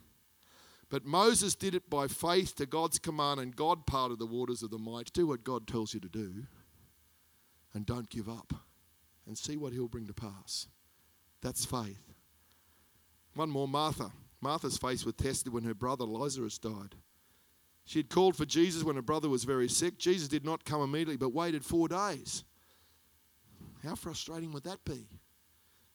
But 0.89 1.05
Moses 1.05 1.55
did 1.55 1.73
it 1.73 1.89
by 1.89 2.09
faith 2.09 2.53
to 2.55 2.65
God's 2.65 2.99
command, 2.99 3.39
and 3.39 3.55
God 3.55 3.85
parted 3.87 4.19
the 4.19 4.25
waters 4.25 4.61
of 4.61 4.71
the 4.71 4.77
might. 4.77 5.13
Do 5.13 5.27
what 5.27 5.45
God 5.45 5.67
tells 5.67 5.93
you 5.93 6.01
to 6.01 6.09
do, 6.09 6.47
and 7.73 7.85
don't 7.85 8.09
give 8.09 8.27
up, 8.27 8.53
and 9.25 9.37
see 9.37 9.55
what 9.55 9.71
He'll 9.71 9.87
bring 9.87 10.07
to 10.07 10.13
pass. 10.13 10.67
That's 11.41 11.63
faith. 11.63 12.10
One 13.33 13.49
more 13.49 13.67
Martha. 13.67 14.11
Martha's 14.41 14.77
face 14.77 15.05
was 15.05 15.15
tested 15.15 15.53
when 15.53 15.63
her 15.63 15.73
brother 15.73 16.05
Lazarus 16.05 16.57
died. 16.57 16.95
She 17.85 17.99
had 17.99 18.09
called 18.09 18.35
for 18.35 18.45
Jesus 18.45 18.83
when 18.83 18.95
her 18.95 19.01
brother 19.01 19.29
was 19.29 19.43
very 19.43 19.69
sick. 19.69 19.97
Jesus 19.97 20.27
did 20.27 20.45
not 20.45 20.65
come 20.65 20.81
immediately, 20.81 21.17
but 21.17 21.33
waited 21.33 21.65
four 21.65 21.87
days. 21.87 22.43
How 23.83 23.95
frustrating 23.95 24.51
would 24.53 24.63
that 24.63 24.83
be? 24.85 25.07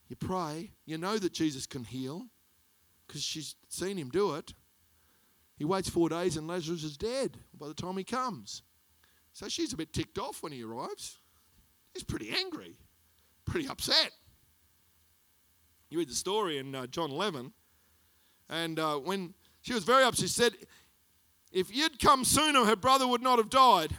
You 0.09 0.17
pray, 0.17 0.73
you 0.85 0.99
know 0.99 1.19
that 1.19 1.33
Jesus 1.33 1.67
can 1.67 1.85
heal 1.85 2.27
because 3.07 3.23
she's 3.23 3.57
seen 3.69 3.97
him 3.97 4.11
do 4.11 4.35
it. 4.35 4.55
He 5.57 5.65
waits 5.65 5.89
four 5.89 6.09
days 6.09 6.37
and 6.37 6.47
Lazarus 6.47 6.85
is 6.85 6.97
dead 6.97 7.39
by 7.59 7.69
the 7.69 7.75
time 7.75 7.97
he 7.97 8.05
comes. 8.05 8.63
So 9.33 9.49
she's 9.49 9.73
a 9.73 9.77
bit 9.77 9.93
ticked 9.93 10.19
off 10.19 10.43
when 10.43 10.53
he 10.53 10.63
arrives. 10.63 11.19
He's 11.93 12.05
pretty 12.05 12.31
angry, 12.31 12.77
pretty 13.45 13.69
upset. 13.69 14.11
You 15.89 15.99
read 15.99 16.09
the 16.09 16.15
story 16.15 16.59
in 16.59 16.75
uh, 16.75 16.87
John 16.87 17.11
11, 17.11 17.53
and 18.49 18.79
uh, 18.79 18.97
when 18.97 19.35
she 19.61 19.73
was 19.73 19.85
very 19.85 20.05
upset, 20.05 20.29
she 20.29 20.29
said, 20.29 20.53
If 21.53 21.75
you'd 21.75 22.01
come 22.01 22.25
sooner, 22.25 22.65
her 22.65 22.77
brother 22.77 23.07
would 23.07 23.23
not 23.23 23.39
have 23.39 23.51
died. 23.51 23.97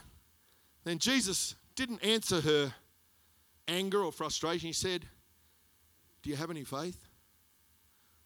Then 0.84 0.98
Jesus 0.98 1.54
didn't 1.74 2.04
answer 2.04 2.40
her 2.40 2.74
anger 3.66 4.02
or 4.02 4.12
frustration. 4.12 4.66
He 4.66 4.72
said, 4.72 5.06
Do 6.22 6.30
you 6.30 6.36
have 6.36 6.50
any 6.50 6.64
faith? 6.64 7.08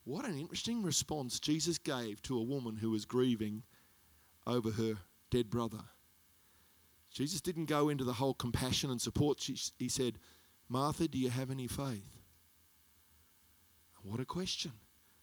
What 0.04 0.24
an 0.24 0.38
interesting 0.38 0.82
response 0.82 1.38
Jesus 1.38 1.78
gave 1.78 2.22
to 2.22 2.36
a 2.38 2.42
woman 2.42 2.76
who 2.76 2.90
was 2.90 3.04
grieving 3.04 3.62
over 4.46 4.70
her 4.70 4.94
dead 5.30 5.50
brother. 5.50 5.78
Jesus 7.12 7.40
didn't 7.40 7.66
go 7.66 7.88
into 7.88 8.04
the 8.04 8.14
whole 8.14 8.34
compassion 8.34 8.90
and 8.90 9.00
support. 9.00 9.42
He 9.78 9.88
said, 9.88 10.18
Martha, 10.68 11.06
do 11.06 11.18
you 11.18 11.30
have 11.30 11.50
any 11.50 11.66
faith? 11.66 12.21
What 14.02 14.20
a 14.20 14.24
question. 14.24 14.72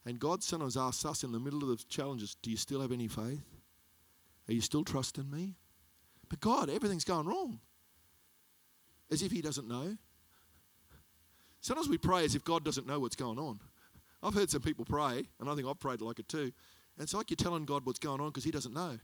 And 0.06 0.20
God 0.20 0.44
sometimes 0.44 0.78
asks 0.78 1.06
us 1.06 1.24
in 1.24 1.32
the 1.32 1.40
middle 1.40 1.62
of 1.62 1.70
the 1.70 1.84
challenges, 1.90 2.36
Do 2.42 2.50
you 2.50 2.58
still 2.58 2.82
have 2.82 2.92
any 2.92 3.08
faith? 3.08 3.44
Are 4.48 4.54
you 4.54 4.62
still 4.62 4.84
trusting 4.84 5.30
me? 5.30 5.56
But 6.30 6.40
God, 6.40 6.70
everything's 6.70 7.04
going 7.04 7.28
wrong. 7.28 7.60
As 9.12 9.22
if 9.22 9.32
He 9.32 9.42
doesn't 9.42 9.68
know. 9.68 9.98
Sometimes 11.62 11.90
we 11.90 11.98
pray 11.98 12.24
as 12.24 12.36
if 12.36 12.44
God 12.44 12.64
doesn't 12.64 12.88
know 12.88 13.00
what's 13.00 13.16
going 13.16 13.38
on. 13.38 13.60
I've 14.24 14.34
heard 14.34 14.50
some 14.50 14.62
people 14.62 14.86
pray, 14.86 15.24
and 15.40 15.50
I 15.50 15.56
think 15.56 15.68
I've 15.68 15.80
prayed 15.80 16.02
like 16.02 16.20
it 16.20 16.30
too. 16.30 16.38
And 16.40 17.04
it's 17.04 17.14
like 17.14 17.30
you're 17.30 17.36
telling 17.36 17.66
God 17.66 17.86
what's 17.86 18.00
going 18.00 18.22
on 18.22 18.30
because 18.30 18.44
He 18.44 18.52
doesn't 18.52 18.74
know. 18.74 18.98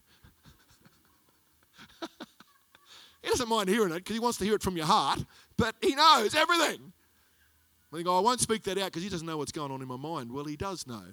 he 3.22 3.30
doesn't 3.30 3.50
mind 3.50 3.70
hearing 3.70 3.92
it 3.92 3.98
because 3.98 4.16
He 4.16 4.20
wants 4.20 4.38
to 4.40 4.46
hear 4.46 4.56
it 4.56 4.64
from 4.64 4.78
your 4.78 4.86
heart, 4.86 5.24
but 5.58 5.76
He 5.82 5.96
knows 5.96 6.34
everything. 6.36 6.94
I 7.96 8.00
I 8.10 8.20
won't 8.20 8.42
speak 8.42 8.64
that 8.64 8.78
out 8.78 8.86
because 8.86 9.04
He 9.04 9.10
doesn't 9.10 9.26
know 9.28 9.38
what's 9.38 9.52
going 9.52 9.72
on 9.72 9.82
in 9.82 9.88
my 9.88 9.98
mind. 9.98 10.32
Well, 10.32 10.46
He 10.46 10.58
does 10.58 10.86
know. 10.86 11.04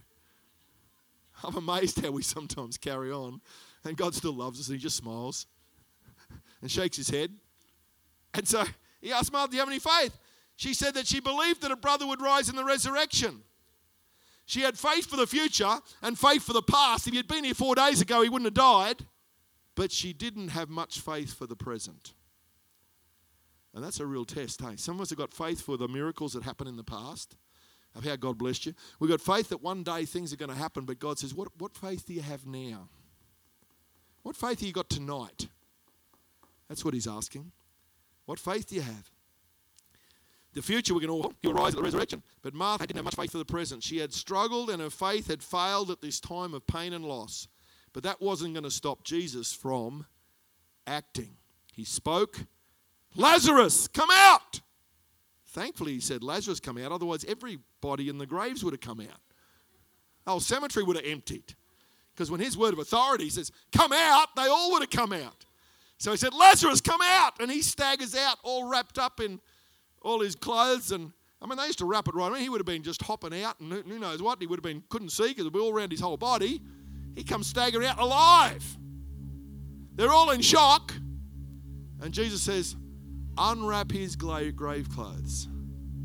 I'm 1.45 1.57
amazed 1.57 2.01
how 2.01 2.11
we 2.11 2.23
sometimes 2.23 2.77
carry 2.77 3.11
on, 3.11 3.41
and 3.85 3.97
God 3.97 4.15
still 4.15 4.35
loves 4.35 4.61
us, 4.61 4.69
and 4.69 4.77
He 4.77 4.83
just 4.83 4.97
smiles 4.97 5.47
and 6.61 6.71
shakes 6.71 6.97
His 6.97 7.11
head. 7.11 7.33
And 8.35 8.47
so 8.47 8.65
He 9.01 9.13
asked 9.13 9.33
Martha, 9.33 9.51
Do 9.51 9.57
you 9.57 9.61
have 9.61 9.69
any 9.69 9.79
faith? 9.79 10.17
She 10.57 10.75
said 10.75 10.95
that 10.95 11.07
she 11.07 11.21
believed 11.21 11.63
that 11.63 11.71
a 11.71 11.77
brother 11.77 12.07
would 12.07 12.21
rise 12.21 12.49
in 12.49 12.57
the 12.57 12.65
resurrection. 12.65 13.43
She 14.45 14.61
had 14.61 14.79
faith 14.79 15.07
for 15.07 15.17
the 15.17 15.27
future 15.27 15.79
and 16.03 16.19
faith 16.19 16.43
for 16.43 16.53
the 16.53 16.63
past. 16.63 17.07
If 17.07 17.13
he 17.13 17.17
had 17.17 17.29
been 17.29 17.45
here 17.45 17.55
four 17.55 17.75
days 17.75 18.01
ago, 18.01 18.23
he 18.23 18.29
wouldn't 18.29 18.47
have 18.47 18.55
died. 18.55 19.07
But 19.75 19.91
she 19.91 20.13
didn't 20.13 20.49
have 20.49 20.69
much 20.69 21.01
faith 21.01 21.33
for 21.33 21.47
the 21.47 21.57
present. 21.57 22.13
And 23.75 23.83
that's 23.83 24.01
a 24.01 24.07
real 24.07 24.25
test, 24.25 24.61
hey? 24.61 24.77
Some 24.77 24.97
of 24.97 25.01
us 25.01 25.11
have 25.11 25.19
got 25.19 25.33
faith 25.33 25.61
for 25.61 25.77
the 25.77 25.89
miracles 25.89 26.35
that 26.35 26.43
happened 26.43 26.69
in 26.69 26.77
the 26.77 26.85
past, 26.85 27.37
of 27.95 28.05
how 28.05 28.17
God 28.17 28.39
blessed 28.39 28.67
you. 28.67 28.75
We've 29.01 29.11
got 29.11 29.21
faith 29.21 29.49
that 29.51 29.63
one 29.63 29.83
day 29.83 30.05
things 30.05 30.33
are 30.33 30.37
going 30.37 30.51
to 30.51 30.57
happen, 30.57 30.85
but 30.85 30.99
God 30.99 31.19
says, 31.19 31.35
What, 31.35 31.49
what 31.59 31.75
faith 31.75 32.07
do 32.07 32.15
you 32.15 32.23
have 32.23 32.47
now? 32.47 32.89
What 34.23 34.37
faith 34.37 34.61
have 34.61 34.67
you 34.67 34.73
got 34.73 34.89
tonight? 34.89 35.49
That's 36.69 36.85
what 36.85 36.95
he's 36.95 37.07
asking. 37.07 37.53
What 38.25 38.39
faith 38.39 38.69
do 38.69 38.77
you 38.77 38.83
have? 38.83 39.11
The 40.55 40.63
future, 40.63 40.95
we 40.95 41.01
can 41.01 41.11
all 41.11 41.33
he'll 41.41 41.55
rise 41.55 41.73
at 41.73 41.77
the 41.77 41.83
resurrection. 41.83 42.23
But 42.43 42.55
Martha 42.55 42.87
didn't 42.87 42.97
have 42.97 43.05
much 43.07 43.17
faith 43.17 43.33
for 43.33 43.39
the 43.39 43.45
present. 43.45 43.83
She 43.83 43.99
had 43.99 44.13
struggled 44.13 44.69
and 44.71 44.83
her 44.83 44.91
faith 44.91 45.29
had 45.29 45.43
failed 45.43 45.91
at 45.91 46.03
this 46.03 46.21
time 46.21 46.53
of 46.53 46.67
pain 46.67 46.93
and 46.93 47.05
loss. 47.05 47.49
But 47.93 48.03
that 48.05 48.21
wasn't 48.21 48.55
going 48.55 48.65
to 48.65 48.71
stop 48.71 49.03
Jesus 49.03 49.53
from 49.53 50.07
acting. 50.87 51.37
He 51.73 51.85
spoke, 51.85 52.41
Lazarus, 53.15 53.89
come 53.89 54.11
out! 54.11 54.61
Thankfully, 55.49 55.93
he 55.93 56.01
said, 56.01 56.23
Lazarus, 56.23 56.61
come 56.61 56.79
out. 56.79 56.93
Otherwise, 56.93 57.25
everybody 57.27 58.09
in 58.09 58.19
the 58.19 58.27
graves 58.27 58.65
would 58.65 58.73
have 58.73 58.81
come 58.81 59.01
out. 59.01 59.21
The 60.25 60.31
whole 60.31 60.41
cemetery 60.41 60.83
would 60.83 60.97
have 60.97 61.05
emptied. 61.05 61.55
Because 62.15 62.31
when 62.31 62.41
his 62.41 62.57
word 62.57 62.73
of 62.73 62.79
authority 62.79 63.29
says, 63.29 63.51
come 63.71 63.93
out, 63.93 64.29
they 64.37 64.47
all 64.47 64.73
would 64.73 64.83
have 64.83 64.91
come 64.91 65.13
out. 65.13 65.45
So 65.99 66.11
he 66.11 66.17
said, 66.17 66.33
Lazarus, 66.33 66.81
come 66.81 67.01
out. 67.03 67.41
And 67.41 67.51
he 67.51 67.61
staggers 67.61 68.17
out, 68.17 68.39
all 68.43 68.69
wrapped 68.69 68.99
up 68.99 69.21
in 69.21 69.41
all 70.01 70.21
his 70.21 70.35
clothes. 70.35 70.91
And 70.91 71.13
I 71.41 71.47
mean, 71.47 71.59
they 71.59 71.67
used 71.67 71.79
to 71.81 71.87
wrap 71.87 72.09
it 72.09 72.15
right. 72.15 72.31
I 72.31 72.35
mean, 72.35 72.43
he 72.43 72.49
would 72.49 72.61
have 72.61 72.67
been 72.67 72.83
just 72.83 73.03
hopping 73.03 73.35
out, 73.43 73.61
and 73.61 73.73
who 73.73 73.99
knows 73.99 74.23
what. 74.23 74.41
He 74.41 74.47
would 74.47 74.59
have 74.59 74.65
been, 74.65 74.83
couldn't 74.89 75.11
see 75.11 75.29
because 75.29 75.43
it 75.43 75.45
would 75.45 75.53
be 75.53 75.61
all 75.61 75.73
around 75.73 75.91
his 75.91 76.01
whole 76.01 76.17
body. 76.17 76.63
He 77.15 77.25
comes 77.25 77.47
staggering 77.47 77.87
out 77.87 77.99
alive. 77.99 78.65
They're 79.95 80.13
all 80.13 80.31
in 80.31 80.41
shock. 80.41 80.95
And 82.01 82.13
Jesus 82.13 82.43
says, 82.43 82.75
unwrap 83.37 83.91
his 83.91 84.17
grave 84.17 84.89
clothes. 84.91 85.49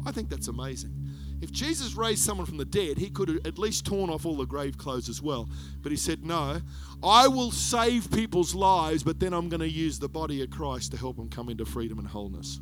I 0.06 0.12
think 0.12 0.30
that's 0.30 0.48
amazing. 0.48 0.94
If 1.40 1.52
Jesus 1.52 1.96
raised 1.96 2.24
someone 2.24 2.48
from 2.48 2.58
the 2.58 2.66
dead, 2.66 2.98
he 2.98 3.10
could 3.10 3.30
have 3.30 3.46
at 3.46 3.60
least 3.60 3.86
torn 3.86 4.10
off 4.10 4.26
all 4.26 4.36
the 4.36 4.46
grave 4.46 4.78
clothes 4.78 5.08
as 5.08 5.22
well. 5.22 5.48
But 5.82 5.92
he 5.92 5.98
said, 5.98 6.26
No, 6.26 6.62
I 7.04 7.28
will 7.28 7.52
save 7.52 8.12
people's 8.12 8.56
lives, 8.56 9.04
but 9.04 9.20
then 9.20 9.34
I'm 9.34 9.48
going 9.48 9.60
to 9.60 9.70
use 9.70 10.00
the 10.00 10.10
body 10.10 10.42
of 10.42 10.50
Christ 10.50 10.92
to 10.92 10.98
help 10.98 11.18
them 11.18 11.30
come 11.30 11.50
into 11.50 11.66
freedom 11.66 12.00
and 12.00 12.08
wholeness. 12.08 12.60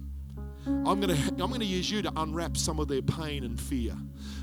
I'm 0.67 0.99
going, 0.99 1.15
to, 1.15 1.29
I'm 1.43 1.49
going 1.49 1.59
to 1.59 1.65
use 1.65 1.91
you 1.91 2.01
to 2.01 2.11
unwrap 2.15 2.57
some 2.57 2.79
of 2.79 2.87
their 2.87 3.03
pain 3.03 3.43
and 3.43 3.59
fear. 3.59 3.95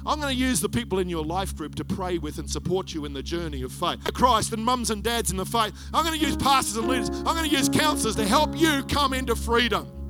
I'm 0.07 0.21
going 0.21 0.33
to 0.33 0.41
use 0.41 0.61
the 0.61 0.69
people 0.69 1.01
in 1.01 1.09
your 1.09 1.25
life 1.25 1.57
group 1.57 1.75
to 1.75 1.85
pray 1.85 2.19
with 2.19 2.39
and 2.39 2.49
support 2.49 2.95
you 2.95 3.05
in 3.05 3.13
the 3.13 3.25
journey 3.25 3.63
of 3.63 3.73
faith. 3.73 3.99
Christ 4.15 4.53
and 4.53 4.65
mums 4.65 4.91
and 4.91 5.03
dads 5.03 5.33
in 5.33 5.37
the 5.37 5.45
faith. 5.45 5.73
I'm 5.93 6.07
going 6.07 6.19
to 6.19 6.25
use 6.25 6.37
pastors 6.37 6.77
and 6.77 6.87
leaders. 6.87 7.11
I'm 7.11 7.37
going 7.37 7.51
to 7.51 7.57
use 7.57 7.69
counselors 7.69 8.15
to 8.17 8.25
help 8.25 8.57
you 8.57 8.85
come 8.85 9.15
into 9.15 9.35
freedom. 9.35 10.02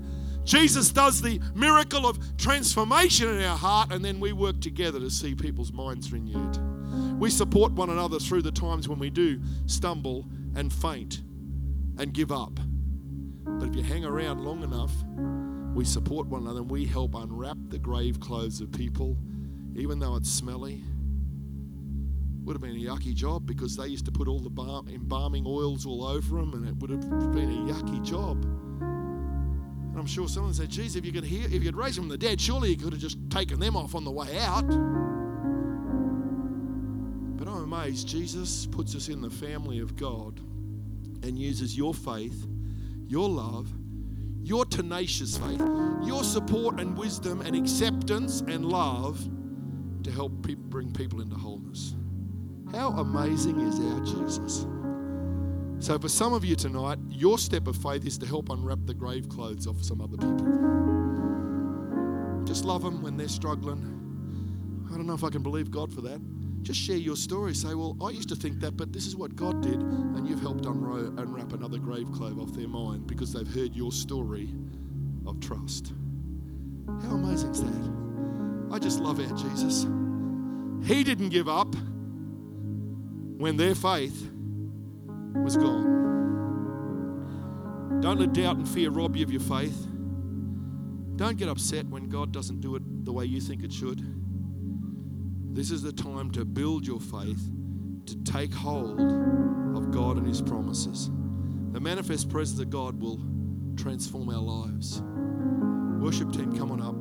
Jesus 0.44 0.90
does 0.90 1.22
the 1.22 1.40
miracle 1.55 2.07
of 2.07 2.18
transformation 2.37 3.28
in 3.28 3.44
our 3.44 3.57
heart, 3.57 3.92
and 3.92 4.05
then 4.05 4.18
we 4.20 4.33
work 4.33 4.61
together 4.61 4.98
to 4.98 5.11
see 5.11 5.35
people's 5.35 5.72
minds 5.72 6.12
renewed. 6.12 6.59
We 7.20 7.31
support 7.31 7.72
one 7.72 7.90
another 7.90 8.18
through 8.18 8.42
the 8.42 8.50
times 8.50 8.88
when 8.88 8.98
we 8.98 9.11
do 9.11 9.40
stumble 9.66 10.26
and 10.57 10.72
faint 10.72 11.22
and 11.98 12.12
give 12.12 12.33
up. 12.33 12.59
But 13.44 13.68
if 13.68 13.76
you 13.76 13.83
hang 13.83 14.05
around 14.05 14.44
long 14.44 14.62
enough, 14.62 14.92
we 15.74 15.85
support 15.85 16.26
one 16.26 16.42
another 16.42 16.61
and 16.61 16.70
we 16.70 16.85
help 16.85 17.14
unwrap 17.14 17.57
the 17.68 17.78
grave 17.78 18.20
clothes 18.20 18.61
of 18.61 18.72
people, 18.72 19.16
even 19.74 19.98
though 19.98 20.16
it's 20.16 20.31
smelly. 20.31 20.83
Would 22.44 22.55
have 22.55 22.61
been 22.61 22.72
a 22.72 22.90
yucky 22.90 23.14
job 23.14 23.46
because 23.46 23.76
they 23.76 23.87
used 23.87 24.05
to 24.07 24.12
put 24.12 24.26
all 24.26 24.40
the 24.40 24.50
balm, 24.50 24.88
embalming 24.88 25.44
oils 25.46 25.87
all 25.87 26.05
over 26.05 26.37
them, 26.37 26.55
and 26.55 26.68
it 26.68 26.76
would 26.76 26.90
have 26.90 27.33
been 27.33 27.50
a 27.50 27.72
yucky 27.72 28.02
job. 28.05 28.44
And 29.92 30.00
I'm 30.00 30.07
sure 30.07 30.26
someone 30.26 30.55
said, 30.55 30.70
geez, 30.70 30.96
if 30.96 31.05
you 31.05 31.12
could 31.12 31.24
hear, 31.24 31.44
if 31.44 31.52
you 31.52 31.61
could 31.61 31.76
raise 31.76 31.96
them 31.96 32.05
from 32.05 32.09
the 32.09 32.16
dead, 32.16 32.40
surely 32.40 32.70
you 32.70 32.76
could 32.76 32.94
have 32.94 33.02
just 33.02 33.18
taken 33.28 33.61
them 33.61 33.76
off 33.76 33.94
on 33.94 34.05
the 34.05 34.11
way 34.11 34.38
out. 34.38 34.66
But 37.37 37.46
I'm 37.46 37.64
amazed 37.64 38.09
Jesus 38.09 38.64
puts 38.64 38.94
us 38.94 39.09
in 39.09 39.20
the 39.20 39.28
family 39.28 39.81
of 39.81 39.94
God 39.96 40.40
and 41.22 41.38
uses 41.38 41.76
your 41.76 41.92
faith, 41.92 42.46
your 43.07 43.28
love, 43.28 43.68
your 44.42 44.64
tenacious 44.64 45.37
faith, 45.37 45.61
your 46.02 46.24
support 46.24 46.81
and 46.81 46.96
wisdom 46.96 47.42
and 47.42 47.55
acceptance 47.55 48.40
and 48.40 48.64
love 48.64 49.22
to 50.05 50.11
help 50.11 50.33
pe- 50.42 50.55
bring 50.55 50.90
people 50.90 51.20
into 51.20 51.37
wholeness. 51.37 51.94
How 52.72 52.92
amazing 52.92 53.61
is 53.61 53.78
our 53.78 54.00
Jesus? 54.00 54.66
So, 55.83 55.99
for 55.99 56.09
some 56.09 56.33
of 56.33 56.45
you 56.45 56.55
tonight, 56.55 57.01
your 57.11 57.38
step 57.38 57.66
of 57.66 57.75
faith 57.77 58.07
is 58.07 58.16
to 58.18 58.27
help 58.27 58.51
unwrap 58.51 58.79
the 58.85 58.95
grave 58.95 59.29
clothes 59.29 59.66
of 59.66 59.85
some 59.85 60.01
other 60.01 60.16
people. 60.16 60.47
Just 62.45 62.64
love 62.64 62.83
them 62.85 63.03
when 63.03 63.16
they're 63.16 63.27
struggling. 63.27 63.81
I 64.92 64.97
don't 64.97 65.09
know 65.09 65.14
if 65.14 65.25
I 65.25 65.29
can 65.29 65.42
believe 65.42 65.73
God 65.73 65.92
for 65.92 66.01
that. 66.03 66.21
Just 66.62 66.79
share 66.79 66.97
your 66.97 67.16
story. 67.16 67.53
Say, 67.53 67.75
well, 67.75 67.97
I 68.01 68.11
used 68.11 68.29
to 68.29 68.37
think 68.37 68.61
that, 68.61 68.77
but 68.77 68.92
this 68.92 69.07
is 69.07 69.16
what 69.16 69.35
God 69.35 69.61
did, 69.61 69.81
and 69.81 70.29
you've 70.29 70.40
helped 70.40 70.66
unwrap 70.66 71.53
another 71.53 71.79
grave 71.79 72.07
clothes 72.12 72.38
off 72.38 72.55
their 72.55 72.68
mind 72.68 73.09
because 73.09 73.33
they've 73.33 73.53
heard 73.53 73.75
your 73.75 73.90
story 73.90 74.55
of 75.27 75.40
trust. 75.40 75.95
How 76.87 77.16
amazing 77.16 77.51
is 77.51 77.64
that? 77.64 77.92
I 78.71 78.79
just 78.79 79.01
love 79.01 79.18
our 79.18 79.37
Jesus. 79.37 79.88
He 80.87 81.03
didn't 81.03 81.31
give 81.31 81.49
up 81.49 81.75
when 83.37 83.57
their 83.57 83.75
faith 83.75 84.32
was 85.35 85.57
gone. 85.57 86.01
Don't 88.01 88.18
let 88.18 88.33
doubt 88.33 88.57
and 88.57 88.68
fear 88.68 88.90
rob 88.90 89.16
you 89.16 89.25
of 89.25 89.31
your 89.31 89.40
faith. 89.40 89.87
Don't 91.16 91.37
get 91.37 91.49
upset 91.49 91.87
when 91.87 92.09
God 92.09 92.33
doesn't 92.33 92.61
do 92.61 92.75
it 92.75 92.83
the 93.05 93.12
way 93.12 93.25
you 93.25 93.40
think 93.40 93.62
it 93.62 93.73
should. 93.73 94.05
This 95.55 95.71
is 95.71 95.83
the 95.83 95.92
time 95.92 96.31
to 96.33 96.45
build 96.45 96.87
your 96.87 96.99
faith, 96.99 97.49
to 98.07 98.16
take 98.25 98.53
hold 98.53 98.99
of 99.77 99.90
God 99.90 100.16
and 100.16 100.27
His 100.27 100.40
promises. 100.42 101.11
The 101.73 101.81
manifest 101.81 102.29
presence 102.29 102.59
of 102.61 102.71
God 102.71 103.01
will 103.01 103.21
transform 103.77 104.29
our 104.31 104.40
lives. 104.40 105.03
Worship 106.03 106.33
team, 106.33 106.57
come 106.57 106.73
on 106.73 106.81
up. 106.81 106.97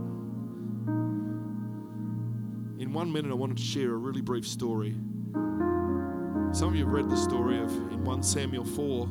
In 2.80 2.94
one 2.94 3.12
minute, 3.12 3.32
I 3.32 3.36
wanted 3.36 3.58
to 3.58 3.64
share 3.64 3.92
a 3.92 3.98
really 3.98 4.22
brief 4.22 4.48
story. 4.48 4.96
Some 6.54 6.68
of 6.68 6.76
you 6.76 6.84
have 6.84 6.94
read 6.94 7.10
the 7.10 7.16
story 7.16 7.60
of 7.60 7.72
in 7.72 8.04
1 8.04 8.24
Samuel 8.24 8.66
4. 8.66 9.08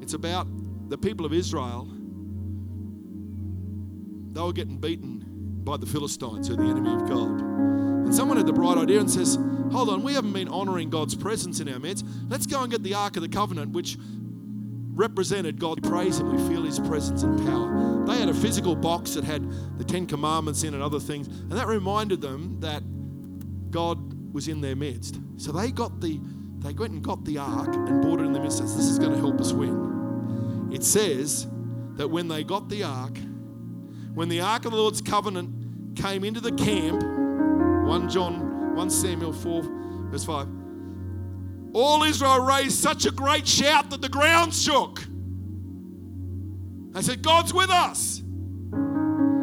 It's 0.00 0.14
about 0.14 0.46
the 0.88 0.96
people 0.96 1.26
of 1.26 1.32
Israel. 1.32 1.88
They 4.32 4.40
were 4.40 4.52
getting 4.52 4.78
beaten 4.78 5.24
by 5.64 5.78
the 5.78 5.86
Philistines, 5.86 6.46
who 6.46 6.54
are 6.54 6.56
the 6.58 6.70
enemy 6.70 6.94
of 6.94 7.08
God. 7.08 7.40
And 7.40 8.14
someone 8.14 8.36
had 8.36 8.46
the 8.46 8.52
bright 8.52 8.78
idea 8.78 9.00
and 9.00 9.10
says, 9.10 9.36
Hold 9.72 9.88
on, 9.88 10.04
we 10.04 10.14
haven't 10.14 10.32
been 10.32 10.48
honoring 10.48 10.90
God's 10.90 11.16
presence 11.16 11.58
in 11.58 11.68
our 11.68 11.80
midst. 11.80 12.06
Let's 12.28 12.46
go 12.46 12.62
and 12.62 12.70
get 12.70 12.84
the 12.84 12.94
Ark 12.94 13.16
of 13.16 13.22
the 13.22 13.28
Covenant, 13.28 13.72
which 13.72 13.98
represented 14.94 15.58
God. 15.58 15.82
Praise 15.82 16.20
Him, 16.20 16.30
we 16.30 16.54
feel 16.54 16.62
His 16.62 16.78
presence 16.78 17.24
and 17.24 17.36
power. 17.48 18.04
They 18.06 18.16
had 18.16 18.28
a 18.28 18.34
physical 18.34 18.76
box 18.76 19.14
that 19.14 19.24
had 19.24 19.44
the 19.76 19.84
Ten 19.84 20.06
Commandments 20.06 20.62
in 20.62 20.74
and 20.74 20.82
other 20.84 21.00
things, 21.00 21.26
and 21.26 21.52
that 21.52 21.66
reminded 21.66 22.20
them 22.20 22.60
that 22.60 22.84
God 23.72 24.32
was 24.32 24.46
in 24.46 24.60
their 24.60 24.76
midst. 24.76 25.18
So 25.36 25.50
they 25.50 25.72
got 25.72 26.00
the 26.00 26.20
they 26.60 26.72
went 26.72 26.92
and 26.92 27.02
got 27.02 27.24
the 27.24 27.38
ark 27.38 27.74
and 27.74 28.02
brought 28.02 28.20
it 28.20 28.24
in 28.24 28.32
the 28.32 28.40
midst. 28.40 28.60
This 28.60 28.76
is 28.76 28.98
going 28.98 29.12
to 29.12 29.18
help 29.18 29.40
us 29.40 29.52
win. 29.52 30.68
It 30.72 30.84
says 30.84 31.46
that 31.96 32.08
when 32.08 32.28
they 32.28 32.44
got 32.44 32.68
the 32.68 32.84
ark, 32.84 33.18
when 34.14 34.28
the 34.28 34.40
ark 34.40 34.64
of 34.66 34.72
the 34.72 34.76
Lord's 34.76 35.00
covenant 35.00 35.96
came 35.96 36.24
into 36.24 36.40
the 36.40 36.52
camp, 36.52 37.02
1 37.02 38.08
John, 38.08 38.74
1 38.76 38.90
Samuel 38.90 39.32
4, 39.32 39.62
verse 40.10 40.24
5, 40.24 40.48
all 41.72 42.02
Israel 42.02 42.40
raised 42.40 42.78
such 42.78 43.06
a 43.06 43.10
great 43.10 43.46
shout 43.46 43.90
that 43.90 44.02
the 44.02 44.08
ground 44.08 44.52
shook. 44.52 45.04
They 46.92 47.02
said, 47.02 47.22
God's 47.22 47.54
with 47.54 47.70
us. 47.70 48.18